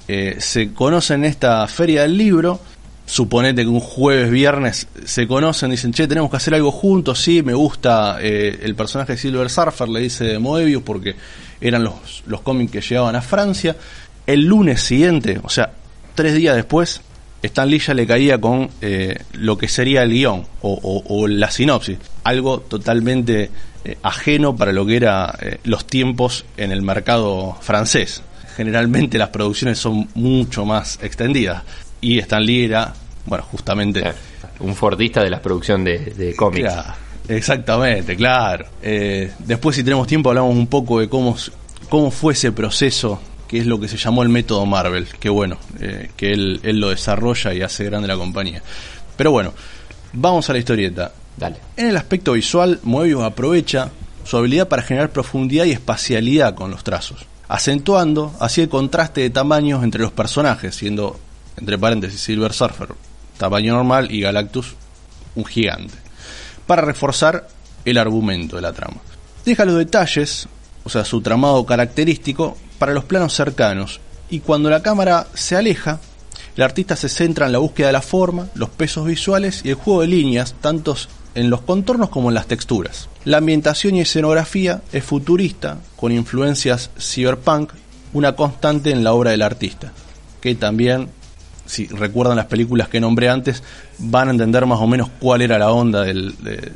[0.08, 2.60] eh, se conocen en esta feria del libro.
[3.06, 7.44] Suponete que un jueves, viernes se conocen, dicen, che, tenemos que hacer algo juntos, sí,
[7.44, 11.16] me gusta eh, el personaje de Silver Surfer, le dice Moebius, porque
[11.60, 13.76] eran los, los cómics que llegaban a Francia.
[14.26, 15.74] El lunes siguiente, o sea,
[16.16, 17.02] tres días después,
[17.42, 21.28] Stan Lee ya le caía con eh, lo que sería el guion o, o- o
[21.28, 23.50] la sinopsis, algo totalmente
[23.84, 28.22] eh, ajeno para lo que era eh, los tiempos en el mercado francés.
[28.56, 31.64] Generalmente las producciones son mucho más extendidas
[32.04, 32.94] y Stan Lee era,
[33.26, 34.18] bueno, justamente Claro.
[34.60, 36.72] Un fordista de la producción de, de cómics.
[36.72, 36.94] Claro,
[37.28, 38.66] exactamente, claro.
[38.82, 41.36] Eh, después, si tenemos tiempo, hablamos un poco de cómo,
[41.90, 45.58] cómo fue ese proceso que es lo que se llamó el método Marvel, que bueno,
[45.80, 48.64] eh, que él, él lo desarrolla y hace grande la compañía.
[49.16, 49.54] Pero bueno,
[50.12, 51.12] vamos a la historieta.
[51.38, 51.58] Dale.
[51.78, 53.92] En el aspecto visual, Moebius aprovecha
[54.24, 59.30] su habilidad para generar profundidad y espacialidad con los trazos, acentuando así el contraste de
[59.30, 61.20] tamaños entre los personajes, siendo,
[61.58, 62.90] entre paréntesis, Silver Surfer
[63.38, 64.76] tamaño normal y Galactus
[65.36, 65.96] un gigante,
[66.68, 67.48] para reforzar
[67.86, 68.98] el argumento de la trama.
[69.46, 70.48] Deja los detalles,
[70.84, 76.00] o sea, su tramado característico, para los planos cercanos, y cuando la cámara se aleja,
[76.56, 79.76] el artista se centra en la búsqueda de la forma, los pesos visuales y el
[79.76, 83.10] juego de líneas, tantos en los contornos como en las texturas.
[83.26, 87.72] La ambientación y escenografía es futurista, con influencias cyberpunk,
[88.14, 89.92] una constante en la obra del artista,
[90.42, 91.10] que también,
[91.66, 93.64] si recuerdan las películas que nombré antes,
[94.00, 96.72] van a entender más o menos cuál era la onda del, de-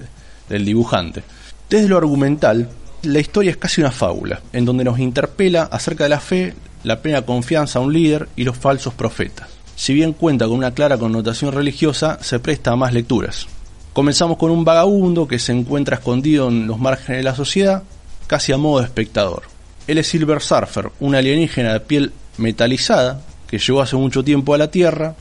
[0.50, 1.23] del dibujante.
[1.69, 2.69] Desde lo argumental,
[3.04, 7.02] la historia es casi una fábula, en donde nos interpela acerca de la fe, la
[7.02, 9.47] plena confianza a un líder y los falsos profetas.
[9.76, 13.45] Si bien cuenta con una clara connotación religiosa, se presta a más lecturas.
[13.93, 17.84] Comenzamos con un vagabundo que se encuentra escondido en los márgenes de la sociedad,
[18.28, 19.43] casi a modo de espectador.
[19.88, 24.57] Él es Silver Surfer, un alienígena de piel metalizada que llegó hace mucho tiempo a
[24.57, 25.15] la Tierra,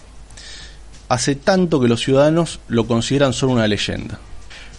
[1.09, 4.19] hace tanto que los ciudadanos lo consideran solo una leyenda.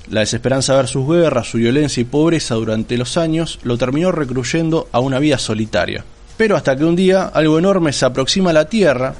[0.09, 4.11] La desesperanza de ver sus guerras, su violencia y pobreza durante los años lo terminó
[4.11, 6.05] recluyendo a una vida solitaria.
[6.37, 9.15] Pero hasta que un día algo enorme se aproxima a la Tierra,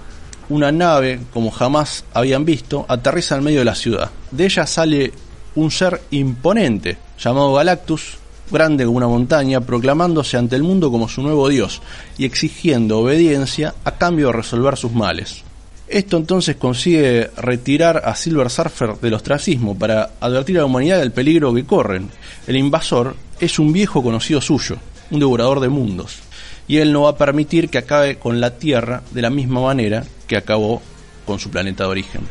[0.50, 4.10] una nave como jamás habían visto aterriza en medio de la ciudad.
[4.32, 5.12] De ella sale
[5.56, 8.18] un ser imponente llamado Galactus,
[8.52, 11.82] grande como una montaña, proclamándose ante el mundo como su nuevo dios
[12.18, 15.44] y exigiendo obediencia a cambio de resolver sus males.
[15.88, 21.14] Esto entonces consigue retirar a Silver Surfer del ostracismo para advertir a la humanidad del
[21.14, 22.10] peligro que corren.
[22.46, 24.78] El invasor es un viejo conocido suyo,
[25.12, 26.20] un devorador de mundos,
[26.68, 30.04] y él no va a permitir que acabe con la Tierra de la misma manera
[30.28, 30.82] que acabó
[31.26, 32.22] con su planeta de origen.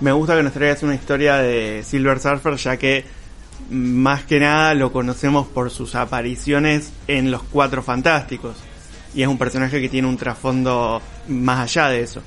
[0.00, 3.04] Me gusta que nos traigas una historia de Silver Surfer, ya que
[3.70, 8.56] más que nada lo conocemos por sus apariciones en Los Cuatro Fantásticos.
[9.14, 12.22] Y es un personaje que tiene un trasfondo más allá de eso.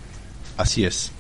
[0.58, 1.12] Así es.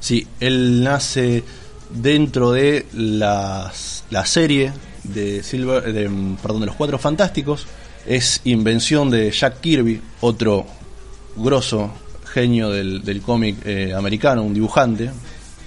[0.00, 1.42] Sí, él nace
[1.90, 4.72] dentro de las, la serie
[5.04, 7.66] de Silver, de, mm, perdón, de los Cuatro Fantásticos.
[8.06, 10.66] Es invención de Jack Kirby, otro
[11.34, 11.90] grosso
[12.32, 15.10] genio del, del cómic eh, americano, un dibujante.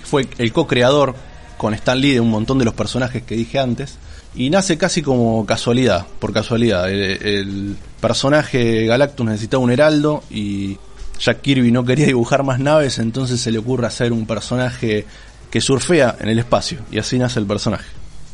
[0.04, 1.16] Fue el co-creador
[1.60, 3.98] con Stan Lee de un montón de los personajes que dije antes.
[4.34, 6.89] Y nace casi como casualidad, por casualidad.
[6.89, 10.78] El, personaje Galactus necesitaba un heraldo y
[11.19, 15.06] Jack Kirby no quería dibujar más naves, entonces se le ocurre hacer un personaje
[15.52, 16.80] que surfea en el espacio.
[16.91, 17.89] Y así nace el personaje.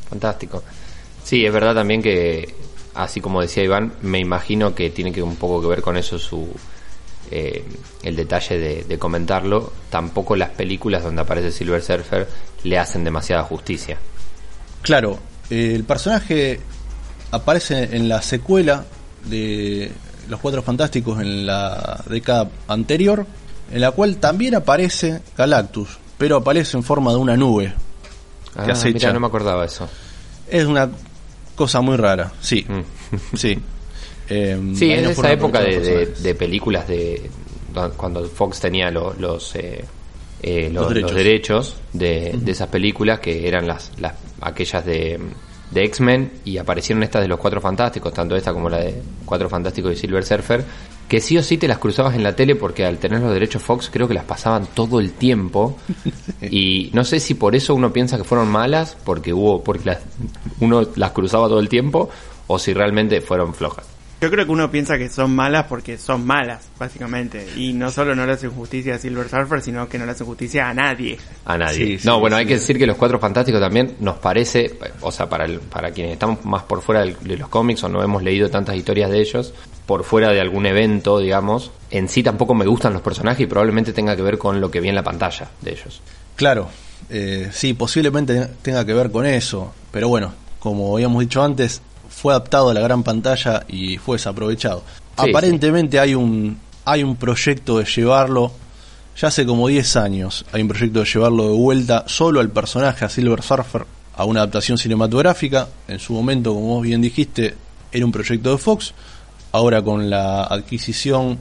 [0.08, 0.64] Fantástico.
[1.24, 2.54] Sí, es verdad también que,
[2.94, 6.20] así como decía Iván, me imagino que tiene que un poco que ver con eso
[6.20, 6.48] su
[7.32, 7.64] eh,
[8.04, 9.72] el detalle de, de comentarlo.
[9.90, 12.28] Tampoco las películas donde aparece Silver Surfer
[12.64, 13.98] le hacen demasiada justicia.
[14.82, 16.60] Claro, eh, el personaje
[17.32, 18.86] aparece en la secuela
[19.26, 19.92] de
[20.30, 23.26] Los Cuatro Fantásticos en la década anterior,
[23.72, 27.74] en la cual también aparece Galactus, pero aparece en forma de una nube.
[28.56, 28.94] Ah, que acecha.
[29.08, 29.90] mira, no me acordaba eso.
[30.48, 30.90] Es una
[31.56, 33.36] cosa muy rara, sí, Mm.
[33.36, 33.58] sí.
[34.30, 37.30] Eh, Sí, es de esa época de, de- películas de
[37.98, 39.84] cuando Fox tenía lo- los eh,
[40.42, 41.16] eh, lo- Los los derechos.
[41.16, 45.20] derechos, de, de esas películas que eran las, las aquellas de,
[45.72, 49.50] de X-Men y aparecieron estas de los Cuatro Fantásticos, tanto esta como la de Cuatro
[49.50, 50.64] Fantásticos y Silver Surfer,
[51.10, 53.62] que sí o sí te las cruzabas en la tele porque al tener los derechos
[53.62, 55.78] Fox creo que las pasaban todo el tiempo
[56.42, 60.00] y no sé si por eso uno piensa que fueron malas porque hubo porque las,
[60.62, 62.10] uno las cruzaba todo el tiempo
[62.48, 63.86] o si realmente fueron flojas.
[64.22, 67.46] Yo creo que uno piensa que son malas porque son malas, básicamente.
[67.58, 70.26] Y no solo no le hacen justicia a Silver Surfer, sino que no le hacen
[70.26, 71.18] justicia a nadie.
[71.44, 71.76] A nadie.
[71.86, 72.40] Sí, sí, no, bueno, sí.
[72.42, 75.92] hay que decir que los Cuatro Fantásticos también nos parece, o sea, para, el- para
[75.92, 79.20] quienes estamos más por fuera de los cómics o no hemos leído tantas historias de
[79.20, 79.54] ellos,
[79.86, 83.94] por fuera de algún evento, digamos, en sí tampoco me gustan los personajes y probablemente
[83.94, 86.02] tenga que ver con lo que vi en la pantalla de ellos.
[86.36, 86.70] Claro,
[87.10, 92.34] eh, sí, posiblemente tenga que ver con eso, pero bueno, como habíamos dicho antes, fue
[92.34, 94.84] adaptado a la gran pantalla y fue desaprovechado.
[95.18, 98.52] Sí, Aparentemente hay un hay un proyecto de llevarlo
[99.20, 103.06] ya hace como 10 años, hay un proyecto de llevarlo de vuelta solo al personaje
[103.06, 103.86] a Silver Surfer
[104.18, 105.68] a una adaptación cinematográfica.
[105.88, 107.56] En su momento, como vos bien dijiste,
[107.92, 108.94] era un proyecto de Fox.
[109.52, 111.38] Ahora con la adquisición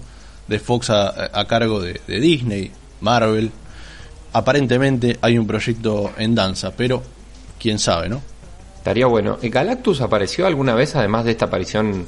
[0.46, 3.50] de Fox a, a cargo de, de Disney, Marvel,
[4.33, 7.03] aparentemente hay un proyecto en danza, pero
[7.59, 8.20] quién sabe, ¿no?
[8.85, 9.38] Estaría bueno.
[9.40, 12.05] ¿El Galactus apareció alguna vez, además de esta aparición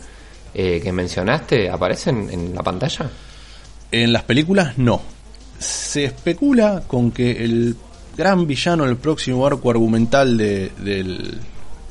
[0.53, 3.09] eh, que mencionaste aparecen en la pantalla?
[3.91, 5.01] En las películas no.
[5.59, 7.77] Se especula con que el
[8.15, 11.39] gran villano del próximo arco argumental de- del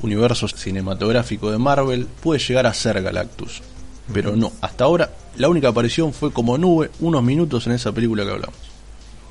[0.03, 3.63] universo cinematográfico de Marvel puede llegar a ser Galactus.
[4.13, 8.23] Pero no, hasta ahora la única aparición fue como nube unos minutos en esa película
[8.23, 8.55] que hablamos.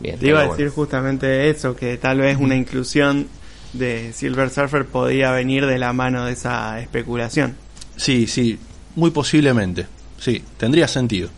[0.01, 3.29] Bien, Te iba a decir justamente eso, que tal vez una inclusión
[3.75, 7.55] de Silver Surfer podía venir de la mano de esa especulación.
[7.97, 8.59] Sí, sí,
[8.97, 9.87] muy posiblemente.
[10.19, 11.29] Sí, tendría sentido.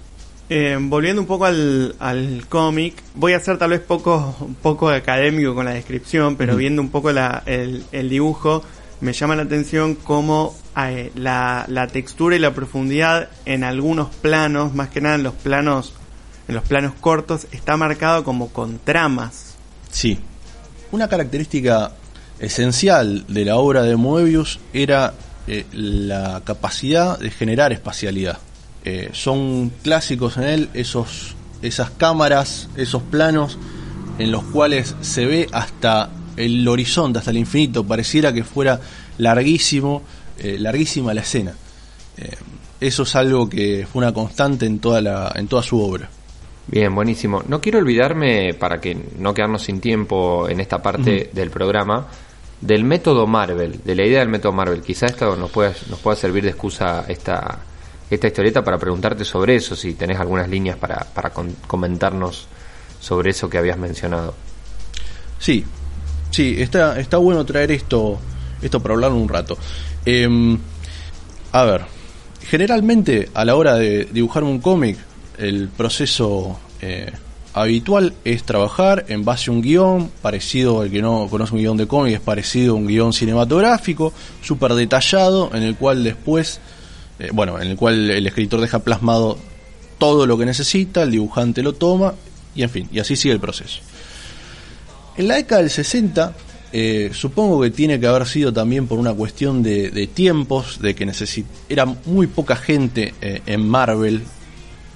[0.48, 5.54] Eh, volviendo un poco al, al cómic, voy a ser tal vez poco, poco académico
[5.56, 8.62] con la descripción, pero viendo un poco la- el, el dibujo,
[9.00, 14.72] me llama la atención cómo eh, la, la textura y la profundidad en algunos planos,
[14.72, 15.94] más que nada en los planos,
[16.46, 19.56] en los planos cortos, está marcado como con tramas.
[19.90, 20.20] Sí.
[20.92, 21.90] Una característica
[22.38, 25.14] esencial de la obra de Moebius era
[25.46, 28.38] eh, la capacidad de generar espacialidad.
[28.84, 33.58] Eh, son clásicos en él esos, esas cámaras, esos planos
[34.18, 37.84] en los cuales se ve hasta el horizonte, hasta el infinito.
[37.84, 38.80] Pareciera que fuera
[39.18, 40.02] larguísimo,
[40.38, 41.54] eh, larguísima la escena.
[42.80, 46.08] Eso es algo que fue una constante en toda, la, en toda su obra.
[46.66, 47.42] Bien, buenísimo.
[47.46, 52.08] No quiero olvidarme, para que no quedarnos sin tiempo en esta parte del programa,
[52.60, 54.80] del método Marvel, de la idea del método Marvel.
[54.82, 57.58] Quizá esto nos pueda, nos pueda servir de excusa esta,
[58.10, 62.46] esta historieta para preguntarte sobre eso, si tenés algunas líneas para, para con- comentarnos
[63.00, 64.34] sobre eso que habías mencionado.
[65.38, 65.64] Sí,
[66.30, 68.18] sí, está, está bueno traer esto,
[68.62, 69.58] esto para hablar un rato.
[70.04, 70.58] Em,
[71.52, 71.82] a ver,
[72.42, 74.96] generalmente a la hora de dibujar un cómic,
[75.38, 77.12] el proceso eh,
[77.56, 81.76] habitual es trabajar en base a un guion, parecido al que no conoce un guion
[81.76, 86.60] de cómic, es parecido a un guion cinematográfico, súper detallado, en el cual después,
[87.18, 89.38] eh, bueno, en el cual el escritor deja plasmado
[89.98, 92.14] todo lo que necesita, el dibujante lo toma,
[92.54, 93.80] y en fin, y así sigue el proceso.
[95.16, 96.34] En la década del 60,
[96.72, 101.06] eh, supongo que tiene que haber sido también por una cuestión de, tiempos, de que
[101.06, 104.22] necesi- era muy poca gente eh, en Marvel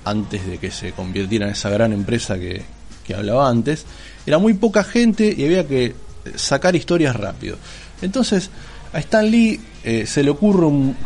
[0.05, 2.63] antes de que se convirtiera en esa gran empresa que,
[3.07, 3.87] que hablaba antes.
[4.27, 5.95] Era muy poca gente y había que
[6.37, 7.57] sacar historias rápido.
[8.03, 8.51] Entonces,
[8.93, 10.97] a Stan Lee eh, se le ocurre un,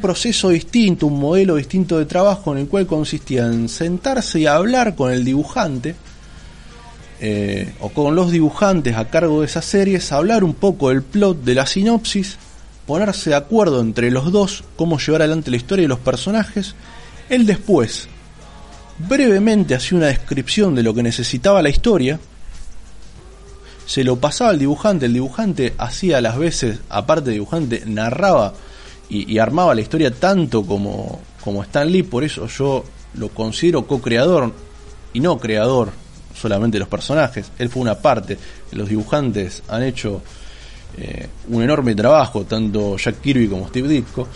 [0.00, 4.94] proceso distinto, un modelo distinto de trabajo en el cual consistía en sentarse y hablar
[4.94, 5.94] con el dibujante
[7.20, 11.44] eh, o con los dibujantes a cargo de esas series, hablar un poco del plot,
[11.44, 12.38] de la sinopsis,
[12.86, 16.74] ponerse de acuerdo entre los dos cómo llevar adelante la historia y los personajes.
[17.28, 18.08] Él después
[18.98, 22.20] brevemente hacía una descripción de lo que necesitaba la historia,
[23.86, 28.54] se lo pasaba al dibujante, el dibujante hacía las veces, aparte de dibujante, narraba
[29.08, 32.84] y, y armaba la historia tanto como, como Stan Lee, por eso yo
[33.14, 34.52] lo considero co-creador
[35.12, 35.92] y no creador
[36.34, 38.38] solamente de los personajes, él fue una parte,
[38.72, 40.22] los dibujantes han hecho
[40.96, 44.28] eh, un enorme trabajo, tanto Jack Kirby como Steve Ditko.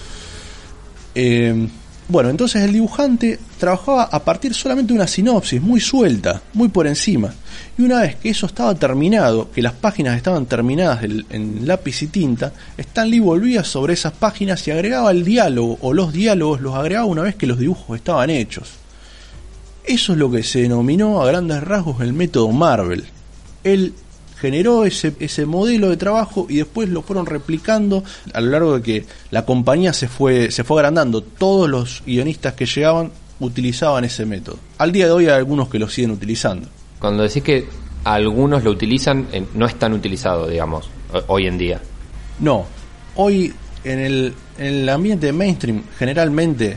[1.14, 1.68] Eh,
[2.09, 6.87] bueno, entonces el dibujante trabajaba a partir solamente de una sinopsis, muy suelta, muy por
[6.87, 7.35] encima.
[7.77, 12.07] Y una vez que eso estaba terminado, que las páginas estaban terminadas en lápiz y
[12.07, 16.75] tinta, Stan Lee volvía sobre esas páginas y agregaba el diálogo, o los diálogos los
[16.75, 18.71] agregaba una vez que los dibujos estaban hechos.
[19.85, 23.05] Eso es lo que se denominó a grandes rasgos el método Marvel.
[23.64, 23.92] Él
[24.40, 28.83] generó ese, ese modelo de trabajo y después lo fueron replicando a lo largo de
[28.83, 31.20] que la compañía se fue, se fue agrandando.
[31.22, 34.59] Todos los guionistas que llegaban utilizaban ese método.
[34.79, 36.68] Al día de hoy hay algunos que lo siguen utilizando.
[36.98, 37.66] Cuando decís que
[38.05, 41.81] algunos lo utilizan, eh, no es tan utilizado, digamos, ho- hoy en día.
[42.40, 42.64] No,
[43.16, 43.53] hoy
[43.85, 46.77] en el, en el ambiente mainstream generalmente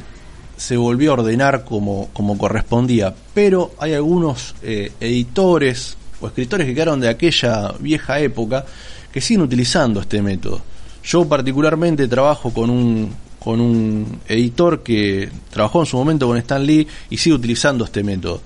[0.58, 6.74] se volvió a ordenar como, como correspondía, pero hay algunos eh, editores o escritores que
[6.74, 8.66] quedaron de aquella vieja época
[9.12, 10.62] que siguen utilizando este método.
[11.04, 16.64] Yo particularmente trabajo con un, con un editor que trabajó en su momento con Stan
[16.64, 18.42] Lee y sigue utilizando este método.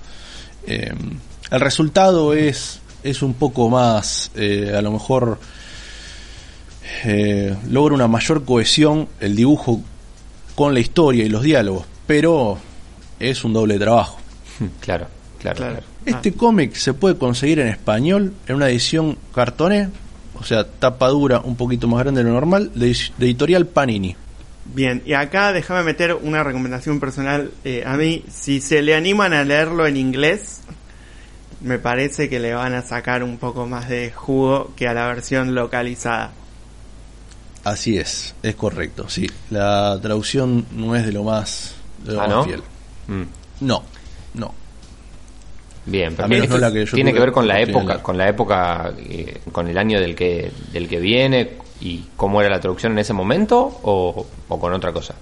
[0.66, 0.92] Eh,
[1.50, 5.38] el resultado es, es un poco más, eh, a lo mejor,
[7.04, 9.82] eh, logra una mayor cohesión el dibujo
[10.54, 12.58] con la historia y los diálogos, pero
[13.20, 14.18] es un doble trabajo.
[14.80, 15.06] Claro,
[15.54, 15.86] claro, Claro.
[16.04, 16.16] claro.
[16.18, 19.88] Este cómic se puede conseguir en español en una edición cartoné,
[20.38, 22.86] o sea, tapa dura un poquito más grande de lo normal, de,
[23.18, 24.14] de editorial Panini.
[24.66, 28.24] Bien, y acá déjame meter una recomendación personal eh, a mí.
[28.32, 30.60] Si se le animan a leerlo en inglés,
[31.60, 35.06] me parece que le van a sacar un poco más de jugo que a la
[35.06, 36.32] versión localizada.
[37.64, 39.28] Así es, es correcto, sí.
[39.50, 41.74] La traducción no es de lo más,
[42.04, 42.44] de lo Ah, más ¿no?
[42.44, 42.62] fiel.
[43.08, 43.22] Mm.
[43.60, 43.82] No,
[44.34, 44.54] no.
[45.86, 48.02] Bien, pero A menos esto no la que yo tiene que ver con la época,
[48.02, 52.50] con la época, eh, con el año del que del que viene y cómo era
[52.50, 55.14] la traducción en ese momento o, o con otra cosa.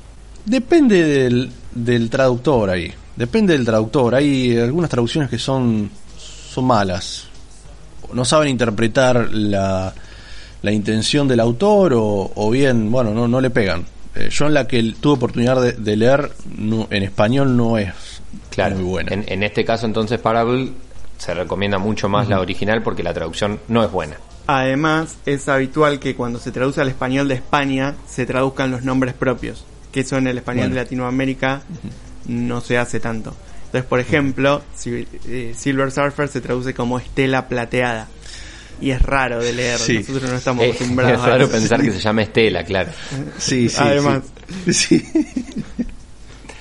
[0.44, 2.92] Depende del, del traductor ahí.
[3.16, 4.14] Depende del traductor.
[4.14, 7.26] Hay algunas traducciones que son, son malas.
[8.12, 9.92] No saben interpretar la,
[10.62, 13.84] la intención del autor o, o bien, bueno, no, no le pegan.
[14.14, 17.88] Eh, yo en la que tuve oportunidad de, de leer no- en español no es
[18.54, 18.76] Claro.
[18.76, 19.12] muy buena.
[19.12, 20.70] En, en este caso entonces Parable
[21.18, 24.16] se recomienda mucho más la original porque la traducción no es buena.
[24.46, 29.14] Además, es habitual que cuando se traduce al español de España se traduzcan los nombres
[29.14, 30.74] propios, que eso en el español Bueno.
[30.74, 31.62] de Latinoamérica
[32.26, 33.34] no se hace tanto.
[33.66, 38.08] Entonces, por ejemplo, si- eh, Silver Surfer se traduce como Estela Plateada.
[38.80, 39.98] Y es raro de leer, Sí.
[40.00, 42.90] nosotros no estamos Eh, acostumbrados es a raro pensar que se llame Estela, claro.
[43.38, 43.76] Sí, sí.
[43.80, 44.22] Además.
[44.66, 44.72] Sí.
[44.74, 45.04] Sí.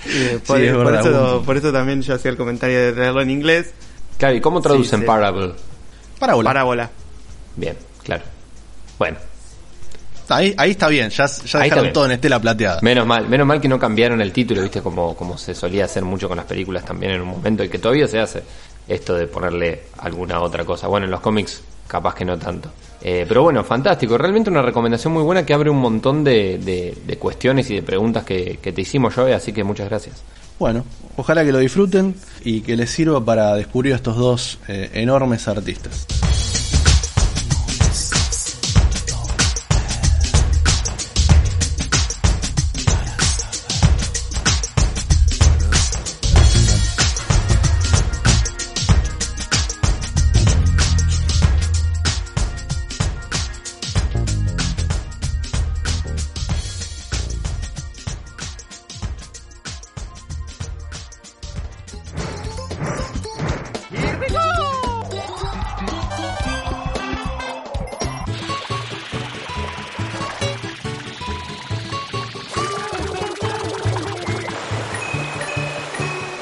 [0.08, 2.80] Eh, por, Sí, es por verdad, eso, un- por eso también yo hacía el comentario
[2.80, 3.72] de leerlo en inglés.
[4.18, 5.06] Claro, ¿y cómo traducen sí.
[5.06, 5.54] Parable?
[6.20, 6.50] Parábola.
[6.50, 6.90] Parábola.
[7.56, 8.24] Bien, claro.
[9.00, 9.18] Bueno,
[10.30, 11.94] Ahí, ahí está bien, ya, ya Ahí dejaron bien.
[11.94, 12.80] todo en estela plateada.
[12.82, 16.04] menos mal, menos mal que no cambiaron el título, viste, como, como se solía hacer
[16.06, 18.42] mucho con las películas también en un momento y que todavía se hace
[18.88, 20.88] esto de ponerle alguna otra cosa.
[20.88, 22.72] Bueno, en los cómics capaz que no tanto.
[23.06, 27.18] Eh, pero bueno, fantástico, realmente una recomendación muy buena que abre un montón de, de-
[27.18, 30.24] cuestiones y de preguntas que, que te hicimos yo, así que muchas gracias.
[30.58, 30.86] Bueno,
[31.18, 35.48] ojalá que lo disfruten y que les sirva para descubrir a estos dos eh, enormes
[35.48, 36.08] artistas.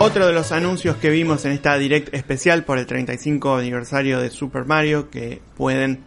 [0.03, 4.31] Otro de los anuncios que vimos en esta direct especial por el 35 aniversario de
[4.31, 5.99] Super Mario que pueden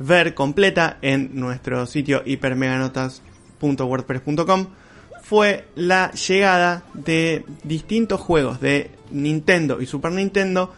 [0.00, 4.66] ver completa en nuestro sitio hipermeganotas.wordpress.com
[5.22, 10.74] fue la llegada de distintos juegos de Nintendo y Super Nintendo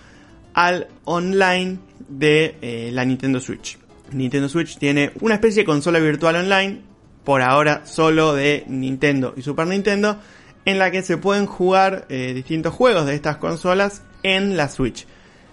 [0.52, 1.78] al online
[2.11, 3.78] de eh, la Nintendo Switch.
[4.12, 6.82] Nintendo Switch tiene una especie de consola virtual online,
[7.24, 10.18] por ahora solo de Nintendo y Super Nintendo,
[10.64, 15.06] en la que se pueden jugar eh, distintos juegos de estas consolas en la Switch.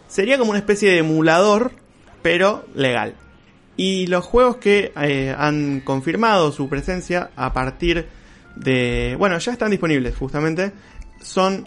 [0.08, 1.72] Sería como una especie de emulador,
[2.22, 3.16] pero legal.
[3.76, 8.08] Y los juegos que eh, han confirmado su presencia a partir
[8.56, 9.16] de...
[9.20, 10.72] Bueno, ya están disponibles justamente.
[11.22, 11.66] Son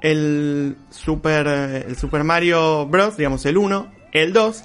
[0.00, 4.64] el Super, el Super Mario Bros., digamos el 1, el 2,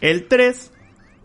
[0.00, 0.70] el 3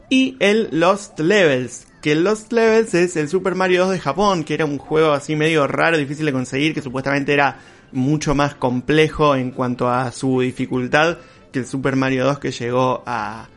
[0.10, 1.87] y el Lost Levels.
[2.02, 5.36] Que Lost Levels es el Super Mario 2 de Japón, que era un juego así
[5.36, 7.60] medio raro, difícil de conseguir, que supuestamente era
[7.92, 11.18] mucho más complejo en cuanto a su dificultad
[11.52, 13.48] que el Super Mario 2 que llegó a,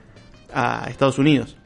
[0.53, 1.57] a Estados Unidos.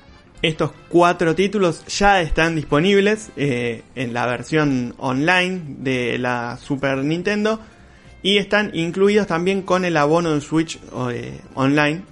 [0.43, 7.61] Estos cuatro títulos ya están disponibles eh, en la versión online de la Super Nintendo
[8.23, 10.79] y están incluidos también con el abono de Switch
[11.11, 12.03] eh, online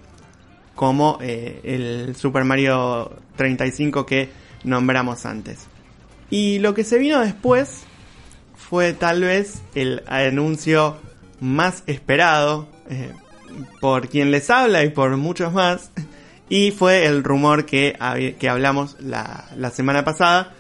[0.75, 4.31] como eh, el Super Mario 35 que
[4.65, 5.67] nombramos antes.
[6.31, 7.83] Y lo que se vino después
[8.57, 10.99] fue tal vez el anuncio
[11.41, 13.13] más esperado eh,
[13.81, 15.91] por quien les habla y por muchos más.
[16.49, 17.97] Y fue el rumor que,
[18.39, 20.55] que hablamos la, la semana pasada.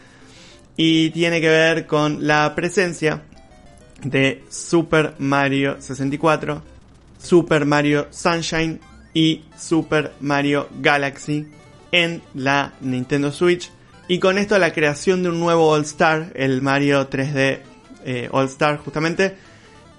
[0.77, 3.23] Y tiene que ver con la presencia
[4.03, 6.63] de Super Mario 64,
[7.19, 8.81] Super Mario Sunshine
[9.15, 11.47] y Super Mario Galaxy
[11.93, 13.71] en la Nintendo Switch.
[14.09, 17.61] Y con esto la creación de un nuevo All Star, el Mario 3D
[18.05, 19.37] eh, All Star justamente,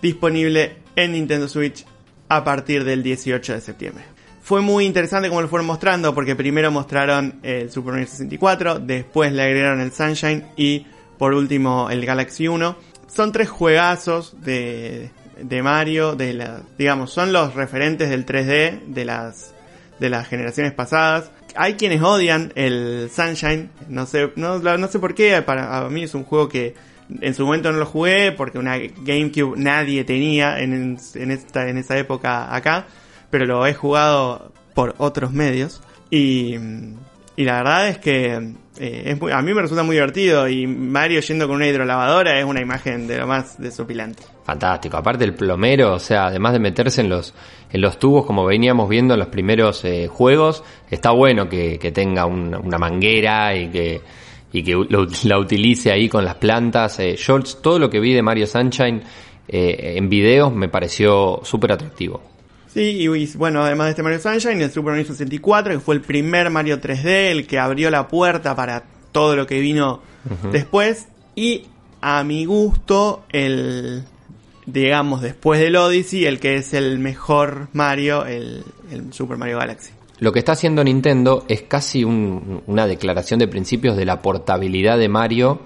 [0.01, 1.85] disponible en Nintendo Switch
[2.29, 4.03] a partir del 18 de septiembre.
[4.41, 9.31] Fue muy interesante como lo fueron mostrando porque primero mostraron el Super Mario 64, después
[9.31, 10.85] le agregaron el Sunshine y
[11.17, 12.75] por último el Galaxy 1.
[13.07, 19.53] Son tres juegazos de, de Mario, de digamos, son los referentes del 3D de las,
[19.99, 21.31] de las generaciones pasadas.
[21.55, 26.23] Hay quienes odian el Sunshine, no sé, no, sé por qué, para mí es un
[26.23, 26.75] juego que
[27.21, 31.77] en su momento no lo jugué porque una GameCube nadie tenía en, en, esta, en
[31.77, 32.87] esa época acá,
[33.29, 36.57] pero lo he jugado por otros medios y,
[37.35, 38.33] Y la verdad es que
[38.79, 42.39] eh, es muy- a mí me resulta muy divertido y Mario yendo con una hidrolavadora
[42.39, 44.23] es una imagen de lo más desopilante.
[44.43, 44.97] Fantástico.
[44.97, 47.33] Aparte el plomero, o sea, además de meterse en los,
[47.71, 52.25] en los tubos como veníamos viendo en los primeros eh, juegos, está bueno que, tenga
[52.25, 54.01] un- una manguera y que,
[54.51, 54.75] y que
[55.23, 56.99] la utilice ahí con las plantas.
[56.99, 57.15] Eh,
[57.63, 59.01] todo lo que vi de Mario Sunshine
[59.47, 62.21] eh, en videos me pareció súper atractivo.
[62.73, 66.01] Sí, y, bueno, además de este Mario Sunshine, el Super Mario 64, que fue el
[66.01, 70.01] primer Mario 3D, el que abrió la puerta para todo lo que vino
[70.51, 71.07] después.
[71.35, 71.65] Y
[72.01, 74.03] a mi gusto, el,
[74.65, 79.91] digamos, después del Odyssey, el que es el mejor Mario, el, el Super Mario Galaxy.
[80.19, 84.97] Lo que está haciendo Nintendo es casi un- una declaración de principios de la portabilidad
[84.97, 85.59] de Mario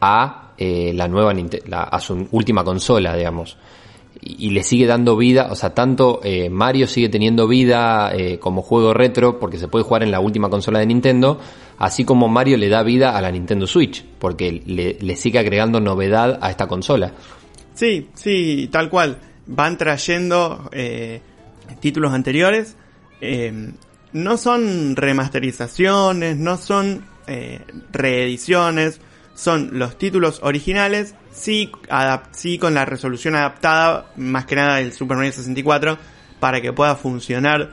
[0.00, 1.32] a eh, la nueva
[1.66, 3.56] la- a su última consola, digamos.
[4.20, 8.62] Y, le sigue dando vida, o sea, tanto eh, Mario sigue teniendo vida eh, como
[8.62, 11.38] juego retro porque se puede jugar en la última consola de Nintendo,
[11.78, 15.80] así como Mario le da vida a la Nintendo Switch porque le, le sigue agregando
[15.80, 17.12] novedad a esta consola.
[17.74, 19.18] Sí, sí, tal cual.
[19.46, 21.20] Van trayendo eh,
[21.80, 22.76] títulos anteriores.
[23.20, 23.72] eh,
[24.12, 27.04] no son remasterizaciones, no son
[27.92, 29.02] reediciones,
[29.34, 31.70] son los títulos originales, sí,
[32.32, 35.98] sí con la resolución adaptada, más que nada del Super Mario 64,
[36.40, 37.70] para que pueda funcionar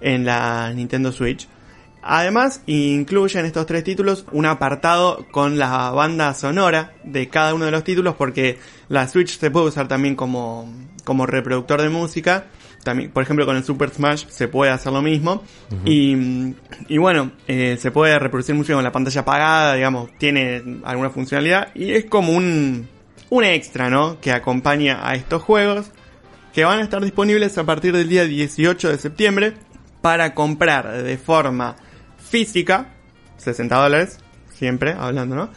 [0.00, 1.48] en la Nintendo Switch.
[2.08, 7.72] Además, incluyen estos tres títulos un apartado con la banda sonora de cada uno de
[7.72, 10.72] los títulos porque la Switch se puede usar también como,
[11.04, 12.46] como reproductor de música.
[12.84, 15.42] También, por ejemplo, con el Super Smash se puede hacer lo mismo.
[15.84, 16.54] y,
[16.86, 21.74] y bueno, eh, se puede reproducir música con la pantalla apagada, digamos, tiene alguna funcionalidad.
[21.74, 22.86] Y es como un,
[23.30, 24.20] un extra, ¿no?
[24.20, 25.90] Que acompaña a estos juegos
[26.52, 29.54] que van a estar disponibles a partir del día 18 de septiembre
[30.00, 31.76] para comprar de forma
[32.18, 32.94] física,
[33.36, 34.18] 60 dólares,
[34.54, 35.50] siempre hablando, ¿no?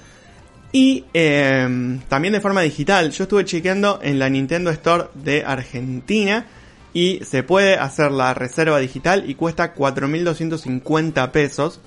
[0.71, 3.11] Y eh, también de forma digital.
[3.11, 6.45] Yo estuve chequeando en la Nintendo Store de Argentina
[6.93, 11.79] y se puede hacer la reserva digital y cuesta 4.250 pesos.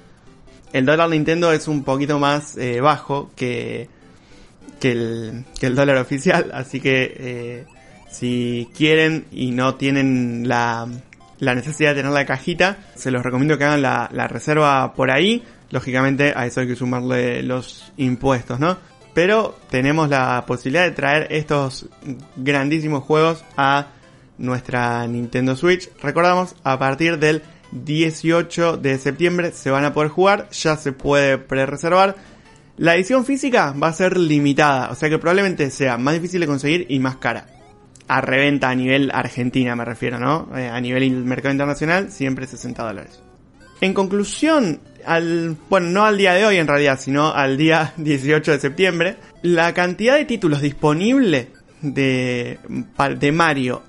[0.73, 3.89] El dólar Nintendo es un poquito más eh, bajo que,
[4.83, 7.67] que, el, que el dólar oficial, así que eh,
[8.11, 10.89] si quieren y no tienen la,
[11.39, 15.45] necesidad de tener la cajita, se los recomiendo que hagan la, la reserva por ahí.
[15.71, 18.77] Lógicamente a eso hay que sumarle los impuestos, ¿no?
[19.15, 21.87] Pero tenemos la posibilidad de traer estos
[22.35, 23.87] grandísimos juegos a
[24.37, 25.91] nuestra Nintendo Switch.
[26.03, 31.39] Recordamos, a partir del 18 de septiembre se van a poder jugar, ya se puede
[31.39, 32.17] pre-reservar.
[32.77, 36.47] La edición física va a ser limitada, o sea que probablemente sea más difícil de
[36.47, 37.47] conseguir y más cara.
[38.09, 40.49] A reventa a nivel Argentina me refiero, ¿no?
[40.57, 43.21] Eh, a nivel mercado internacional, siempre 60 dólares.
[43.81, 48.53] En conclusión, al, bueno, no al día de hoy en realidad, sino al día 18
[48.53, 51.51] de septiembre, la cantidad de títulos disponible
[51.83, 52.59] de,
[53.19, 53.83] de Mario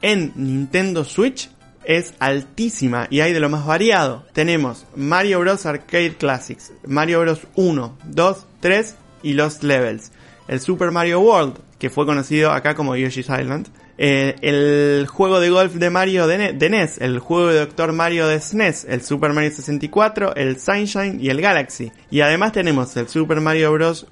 [0.00, 1.50] en Nintendo Switch
[1.88, 4.24] es altísima y hay de lo más variado.
[4.34, 5.66] Tenemos Mario Bros.
[5.66, 7.40] Arcade Classics, Mario Bros.
[7.56, 10.12] 1, 2, 3 y Lost Levels.
[10.46, 13.68] El Super Mario World, que fue conocido acá como Yoshi's Island.
[14.00, 17.92] Eh, el juego de golf de Mario de, Ne- de NES, el juego de Doctor
[17.92, 21.90] Mario de SNES, el Super Mario 64, el Sunshine y el Galaxy.
[22.10, 24.06] Y además tenemos el Super Mario Bros.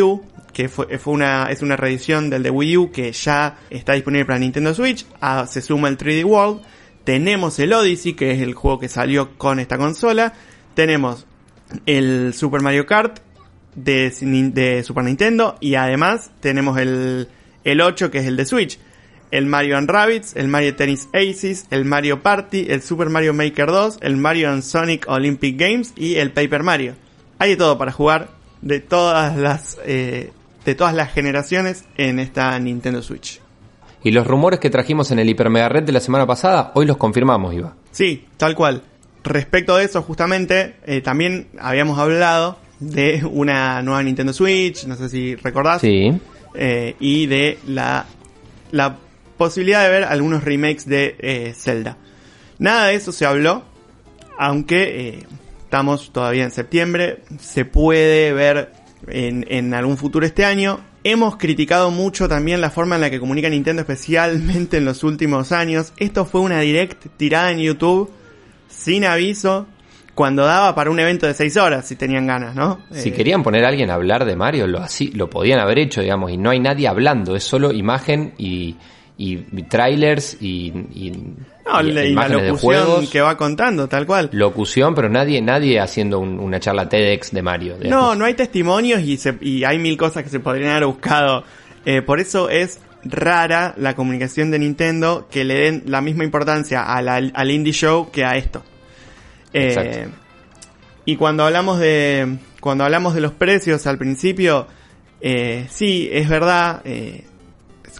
[0.00, 0.20] U,
[0.52, 4.26] que fue, fue una, es una reedición del de Wii U que ya está disponible
[4.26, 5.06] para Nintendo Switch.
[5.20, 6.60] Ah, se suma el 3D World.
[7.04, 10.34] Tenemos el Odyssey, que es el juego que salió con esta consola.
[10.74, 11.26] Tenemos
[11.86, 13.18] el Super Mario Kart
[13.74, 15.56] de, Super Nintendo.
[15.60, 17.28] Y además tenemos el,
[17.64, 18.78] el 8, que es el de Switch.
[19.30, 23.66] El Mario and Rabbids, el Mario Tennis Aces, el Mario Party, el Super Mario Maker
[23.66, 26.96] 2, el Mario and Sonic Olympic Games y el Paper Mario.
[27.38, 28.28] Hay de todo para jugar
[28.60, 30.32] de todas las eh,
[30.64, 33.41] de todas las generaciones en esta Nintendo Switch.
[34.04, 36.86] Y los rumores que trajimos en el Hiper Mega Red de la semana pasada, hoy
[36.86, 37.74] los confirmamos, Iba.
[37.92, 38.82] Sí, tal cual.
[39.22, 45.08] Respecto de eso, justamente, eh, también habíamos hablado de una nueva Nintendo Switch, no sé
[45.08, 46.12] si recordás, Sí.
[46.54, 48.06] eh, y de la,
[48.72, 48.96] la
[49.38, 51.96] posibilidad de ver algunos remakes de eh, Zelda.
[52.58, 53.62] Nada de eso se habló,
[54.36, 55.26] aunque eh,
[55.62, 58.72] estamos todavía en septiembre, se puede ver
[59.06, 60.80] en, en algún futuro este año.
[61.04, 65.50] Hemos criticado mucho también la forma en la que comunica Nintendo, especialmente en los últimos
[65.50, 65.92] años.
[65.96, 68.08] Esto fue una direct tirada en YouTube,
[68.68, 69.66] sin aviso,
[70.14, 72.80] cuando daba para un evento de 6 horas, si tenían ganas, ¿no?
[72.92, 75.78] Si Eh, querían poner a alguien a hablar de Mario, lo, así, lo podían haber
[75.78, 78.76] hecho, digamos, y no hay nadie hablando, es solo imagen y,
[79.16, 81.12] y, trailers y, y,
[81.64, 83.10] No, y y la locución juegos.
[83.10, 84.28] que va contando, tal cual.
[84.32, 87.76] Locución, pero nadie, nadie haciendo un- una charla TEDx de Mario.
[87.84, 91.44] No, no hay testimonios y, se- y hay mil cosas que se podrían haber buscado.
[91.84, 96.82] Eh, por eso es rara la comunicación de Nintendo que le den la misma importancia
[96.82, 98.62] a la- al indie show que a esto.
[99.52, 100.08] Eh,
[101.04, 104.66] y cuando hablamos de cuando hablamos de los precios al principio,
[105.20, 107.24] eh, sí, es verdad, eh,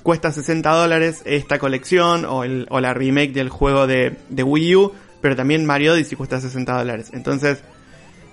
[0.03, 4.77] cuesta 60 dólares esta colección o, el, o la remake del juego de, de Wii
[4.77, 7.11] U, pero también Mario Odyssey cuesta 60 dólares.
[7.13, 7.63] Entonces,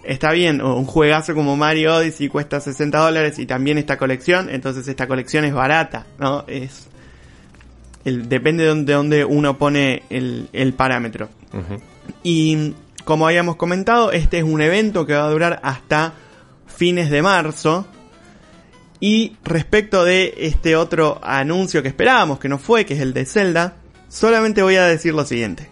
[0.04, 4.88] está bien, un juegazo como Mario Odyssey cuesta 60 dólares y también esta colección, entonces
[4.88, 6.44] esta colección es barata, ¿no?
[6.48, 6.88] Es
[8.06, 11.30] el, depende de dónde, de dónde uno pone el, el parámetro.
[12.24, 12.74] Y
[13.06, 16.14] como habíamos comentado, este es un evento que va a durar hasta
[16.68, 17.88] fines de marzo.
[19.00, 23.26] Y respecto de este otro anuncio que esperábamos, que no fue, que es el de
[23.26, 23.78] Zelda,
[24.10, 25.70] solamente voy a decir lo siguiente.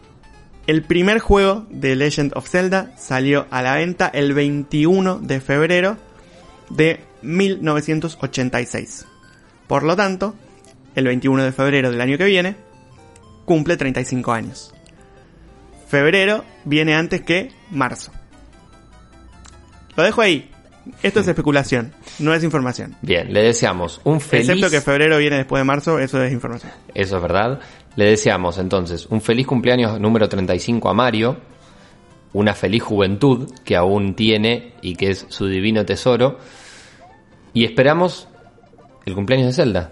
[0.65, 5.97] El primer juego de Legend of Zelda salió a la venta el 21 de febrero
[6.69, 9.05] de 1986.
[9.67, 10.35] Por lo tanto,
[10.95, 12.55] el 21 de febrero del año que viene,
[13.45, 14.73] cumple 35 años.
[15.87, 18.11] Febrero viene antes que marzo.
[19.95, 20.51] Lo dejo ahí.
[21.03, 22.95] Esto es especulación, no es información.
[23.01, 24.49] Bien, le deseamos un feliz...
[24.49, 26.71] Excepto que febrero viene después de marzo, eso es información.
[26.93, 27.59] Eso es verdad.
[27.95, 31.37] Le deseamos entonces un feliz cumpleaños número 35 a Mario,
[32.33, 36.37] una feliz juventud que aún tiene y que es su divino tesoro,
[37.53, 38.27] y esperamos
[39.05, 39.91] el cumpleaños de Zelda.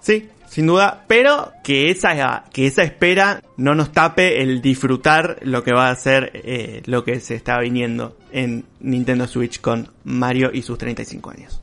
[0.00, 5.62] Sí, sin duda, pero que esa, que esa espera no nos tape el disfrutar lo
[5.62, 10.48] que va a ser eh, lo que se está viniendo en Nintendo Switch con Mario
[10.50, 11.60] y sus 35 años.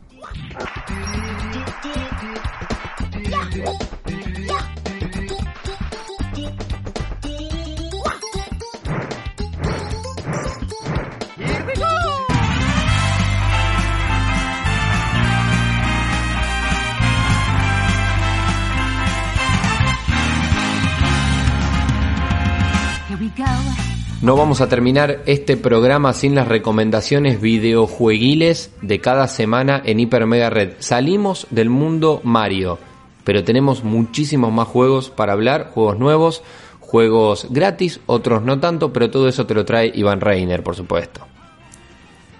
[24.21, 30.25] No vamos a terminar este programa sin las recomendaciones videojueguiles de cada semana en Hiper
[30.25, 30.75] Mega Red.
[30.79, 32.79] Salimos del mundo Mario,
[33.23, 36.43] pero tenemos muchísimos más juegos para hablar, juegos nuevos,
[36.79, 41.25] juegos gratis, otros no tanto, pero todo eso te lo trae Iván Reiner, por supuesto.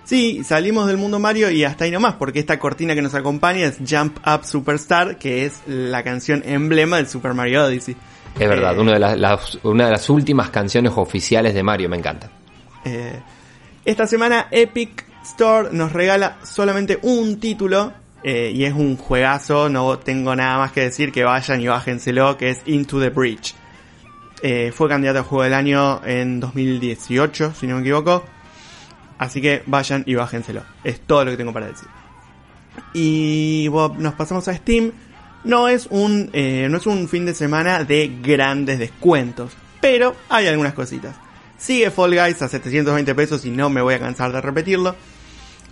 [0.06, 3.66] Sí, salimos del mundo Mario y hasta ahí nomás, porque esta cortina que nos acompaña
[3.66, 7.96] es Jump Up Superstar, que es la canción emblema del Super Mario Odyssey.
[8.40, 11.90] Es verdad, Eh, una, de las, las- una de las últimas canciones oficiales de Mario,
[11.90, 12.30] me encanta.
[12.86, 13.20] Eh,
[13.86, 20.00] esta semana Epic Store nos regala solamente un título eh, y es un juegazo, no
[20.00, 23.54] tengo nada más que decir que vayan y bájenselo, que es Into the Breach.
[24.74, 28.26] Fue candidato a juego del año en 2018, si no me equivoco.
[29.18, 30.64] Así que vayan y bájenselo.
[30.84, 31.88] Es todo lo que tengo para decir.
[32.94, 34.92] Y bueno, nos pasamos a Steam.
[35.44, 40.48] No es un eh, no es un fin de semana de grandes descuentos, pero hay
[40.48, 41.16] algunas cositas.
[41.58, 44.96] Sigue Fall Guys a 720 pesos y no me voy a cansar de repetirlo.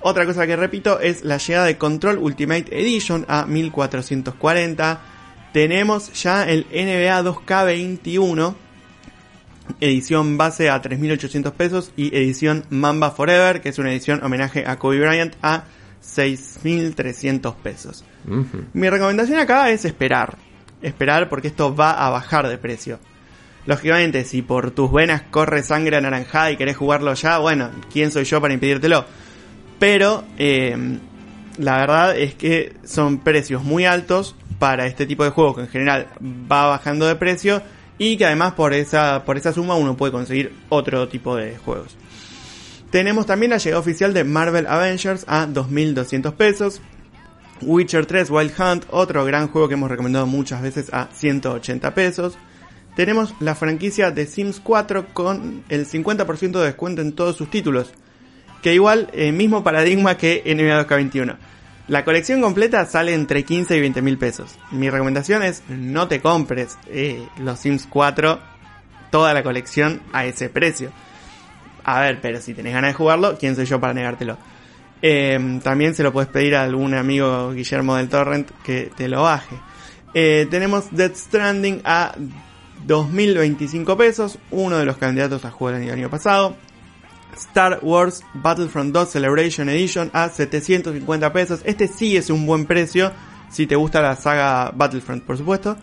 [0.02, 5.02] Otra cosa que repito es la llegada de Control Ultimate Edition a 1440.
[5.54, 8.56] Tenemos ya el NBA 2K21
[9.80, 14.78] edición base a 3.800 pesos y edición Mamba Forever, que es una edición homenaje a
[14.78, 15.64] Kobe Bryant a
[16.04, 18.04] 6.300 pesos.
[18.28, 18.66] Ujú.
[18.74, 20.38] Mi recomendación acá es esperar.
[20.82, 23.00] Esperar porque esto va a bajar de precio.
[23.66, 28.24] Lógicamente, si por tus venas corre sangre anaranjada y querés jugarlo ya, bueno, ¿quién soy
[28.24, 29.06] yo para impedírtelo?
[29.78, 30.98] Pero eh,
[31.58, 35.68] la verdad es que son precios muy altos para este tipo de juegos que en
[35.68, 37.62] general va bajando de precio
[37.98, 41.96] y que además por esa, por esa suma uno puede conseguir otro tipo de juegos.
[42.92, 46.82] Tenemos también la llegada oficial de Marvel Avengers a 2.200 pesos.
[47.62, 52.38] Witcher 3 Wild Hunt, otro gran juego que hemos recomendado muchas veces a 180 pesos.
[52.96, 57.94] Tenemos la franquicia de Sims 4 con el 50% de descuento en todos sus títulos.
[58.62, 61.38] Que igual, eh, mismo paradigma que NBA 2K21.
[61.88, 64.58] La colección completa sale entre 15 y 20 mil pesos.
[64.72, 68.40] Mi recomendación es no te compres eh, los Sims 4,
[69.12, 70.92] toda la colección a ese precio.
[71.84, 74.38] A ver, pero si tenés ganas de jugarlo, ¿quién soy yo para negártelo?
[75.02, 79.24] Eh, también se lo puedes pedir a algún amigo Guillermo del Torrent que te lo
[79.24, 79.56] baje.
[80.14, 82.14] Eh, tenemos Dead Stranding a
[82.86, 86.56] 2.025 pesos, uno de los candidatos a jugar el año pasado.
[87.36, 91.62] Star Wars Battlefront 2 Celebration Edition a 750 pesos.
[91.64, 93.12] Este sí es un buen precio
[93.50, 95.78] si te gusta la saga Battlefront, por supuesto.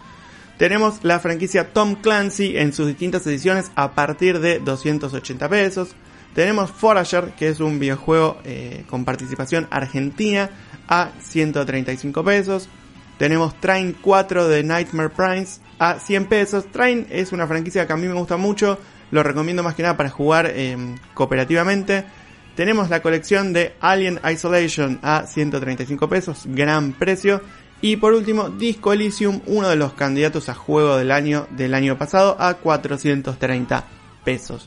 [0.59, 5.95] Tenemos la franquicia Tom Clancy en sus distintas ediciones a partir de 280 pesos.
[6.35, 10.51] Tenemos Forager, que es un videojuego eh, con participación argentina,
[10.89, 12.69] a 135 pesos.
[13.19, 16.67] Tenemos Train 4 de Nightmare Primes a 100 pesos.
[16.73, 18.81] Train es una franquicia que a mí me gusta mucho,
[19.13, 20.77] lo recomiendo más que nada para jugar eh,
[21.15, 22.05] cooperativamente.
[22.57, 27.43] Tenemos la colección de Alien Isolation a 135 pesos, gran precio.
[27.81, 31.97] Y por último, Disco Elysium, uno de los candidatos a juego del año del año
[31.97, 33.85] pasado, a 430
[34.25, 34.67] pesos.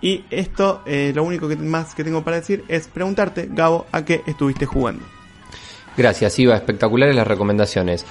[0.00, 4.04] Y esto, eh, lo único que más que tengo para decir es preguntarte, Gabo, a
[4.04, 5.04] qué estuviste jugando.
[5.96, 6.56] Gracias, Iba.
[6.56, 8.04] Espectaculares las recomendaciones.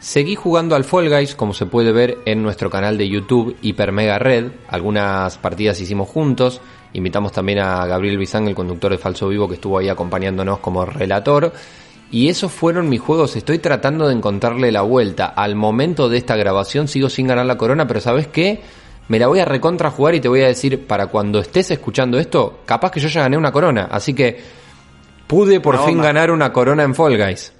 [0.00, 3.92] Seguí jugando al Fall Guys, como se puede ver en nuestro canal de YouTube Hiper
[3.92, 4.50] Mega Red.
[4.68, 6.60] Algunas partidas hicimos juntos.
[6.92, 10.84] Invitamos también a Gabriel Bizán, el conductor de Falso Vivo, que estuvo ahí acompañándonos como
[10.84, 11.52] relator.
[12.10, 13.36] Y esos fueron mis juegos.
[13.36, 15.26] Estoy tratando de encontrarle la vuelta.
[15.26, 18.60] Al momento de esta grabación sigo sin ganar la corona, pero ¿sabes qué?
[19.08, 22.18] Me la voy a recontra jugar y te voy a decir para cuando estés escuchando
[22.18, 23.88] esto, capaz que yo ya gané una corona.
[23.90, 24.38] Así que
[25.26, 26.06] pude por Una fin bomba.
[26.06, 27.52] ganar una corona en Fall Guys.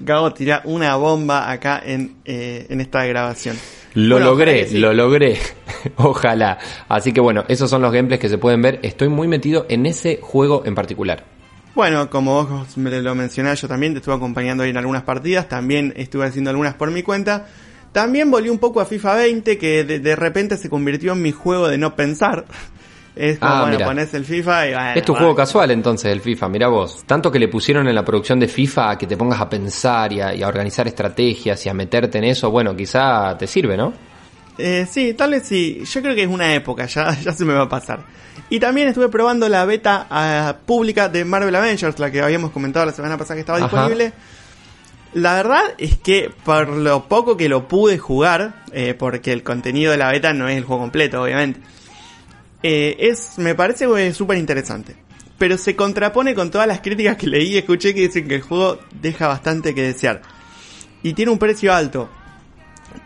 [0.00, 3.56] Gabo tira una bomba acá en, eh, en esta grabación.
[3.94, 4.78] Lo Bueno, logré, sí.
[4.78, 5.38] lo logré.
[5.96, 6.58] Ojalá.
[6.88, 8.78] Así que bueno, esos son los gameplays que se pueden ver.
[8.82, 11.24] Estoy muy metido en ese juego en particular.
[11.78, 15.48] Bueno, como vos me lo mencionás, yo también te estuve acompañando ahí en algunas partidas,
[15.48, 17.46] también estuve haciendo algunas por mi cuenta.
[17.92, 21.30] También volví un poco a FIFA 20, que de, de repente se convirtió en mi
[21.30, 22.46] juego de no pensar.
[23.14, 25.26] Es como, Ah, bueno, pones el FIFA y bueno, es tu bueno.
[25.26, 27.04] juego casual entonces el FIFA, mira vos.
[27.06, 30.12] Tanto que le pusieron en la producción de FIFA a que te pongas a pensar
[30.12, 33.76] y a, y a organizar estrategias y a meterte en eso, bueno, quizá te sirve,
[33.76, 33.92] ¿no?
[34.58, 35.82] Eh, sí, tal vez sí.
[35.84, 38.00] Yo creo que es una época, ya, ya se me va a pasar.
[38.50, 42.86] Y también estuve probando la beta ah, pública de Marvel Avengers, la que habíamos comentado
[42.86, 43.66] la semana pasada que estaba Ajá.
[43.66, 44.12] disponible.
[45.14, 49.90] La verdad es que por lo poco que lo pude jugar, eh, porque el contenido
[49.90, 51.60] de la beta no es el juego completo, obviamente,
[52.62, 54.96] eh, es, me parece súper interesante.
[55.38, 58.42] Pero se contrapone con todas las críticas que leí y escuché que dicen que el
[58.42, 60.22] juego deja bastante que desear.
[61.02, 62.08] Y tiene un precio alto.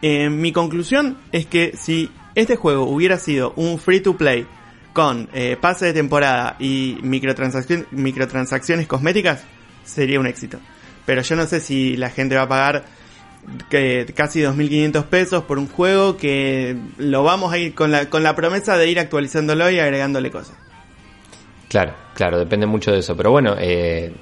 [0.00, 4.46] Eh, mi conclusión es que si este juego hubiera sido un free to play
[4.92, 9.44] con eh, pase de temporada y microtransacciones cosméticas,
[9.84, 10.58] sería un éxito.
[11.06, 12.84] Pero yo no sé si la gente va a pagar
[13.68, 18.22] que casi 2.500 pesos por un juego que lo vamos a ir con la, con
[18.22, 20.56] la promesa de ir actualizándolo y agregándole cosas.
[21.68, 23.16] Claro, claro, depende mucho de eso.
[23.16, 24.12] Pero bueno, eh,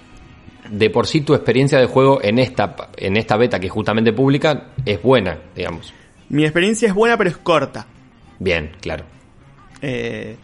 [0.71, 4.13] de por sí tu experiencia de juego en esta, en esta beta que es justamente
[4.13, 5.93] pública es buena, digamos.
[6.29, 7.87] Mi experiencia es buena pero es corta.
[8.39, 9.05] Bien, claro.
[9.83, 10.37] Eh,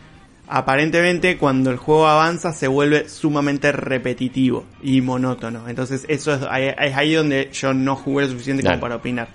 [0.49, 5.69] aparentemente cuando el juego avanza se vuelve sumamente repetitivo y monótono.
[5.69, 9.29] Entonces eso es, ahí- es ahí donde yo no jugué lo suficiente como para opinar.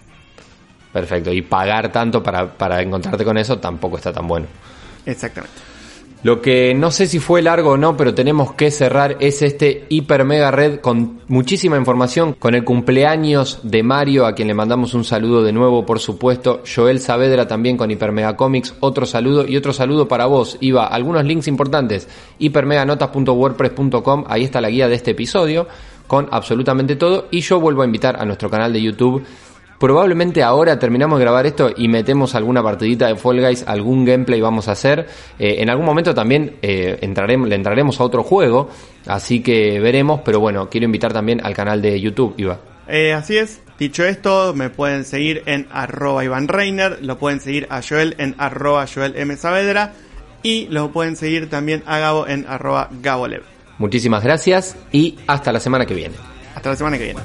[0.94, 1.32] Perfecto.
[1.32, 4.48] Y pagar tanto para, para encontrarte con eso tampoco está tan bueno.
[5.06, 5.56] Exactamente.
[6.24, 9.86] Lo que no sé si fue largo o no, pero tenemos que cerrar es este
[9.90, 14.94] hiper mega red con muchísima información, con el cumpleaños de Mario, a quien le mandamos
[14.94, 16.62] un saludo de nuevo, por supuesto.
[16.64, 20.58] Joel Saavedra también con Hiper Mega Comics, otro saludo y otro saludo para vos.
[20.62, 22.08] Iba, algunos links importantes,
[22.38, 25.68] hipermeganotas.wordpress.com, ahí está la guía de este episodio,
[26.06, 27.30] con absolutamente todo.
[27.32, 29.24] Y yo vuelvo a invitar a nuestro canal de YouTube
[29.82, 34.40] Probablemente ahora terminamos de grabar esto y metemos alguna partidita de Fall Guys, algún gameplay
[34.40, 35.08] vamos a hacer.
[35.40, 38.70] Eh, en algún momento también eh, entraremos, le entraremos a otro juego,
[39.08, 42.60] así que veremos, pero bueno, quiero invitar también al canal de YouTube, Iba.
[42.88, 43.60] Eh, así es.
[43.80, 48.36] Dicho esto, me pueden seguir en arroba Iván Reiner, lo pueden seguir a Joel en
[48.38, 49.36] arroba Joel M.
[49.36, 49.94] Saavedra
[50.44, 53.42] y lo pueden seguir también a Gabo en arroba Gabolev.
[53.80, 56.18] Muchísimas gracias y hasta la semana que viene.
[56.54, 57.22] Hasta la semana que viene.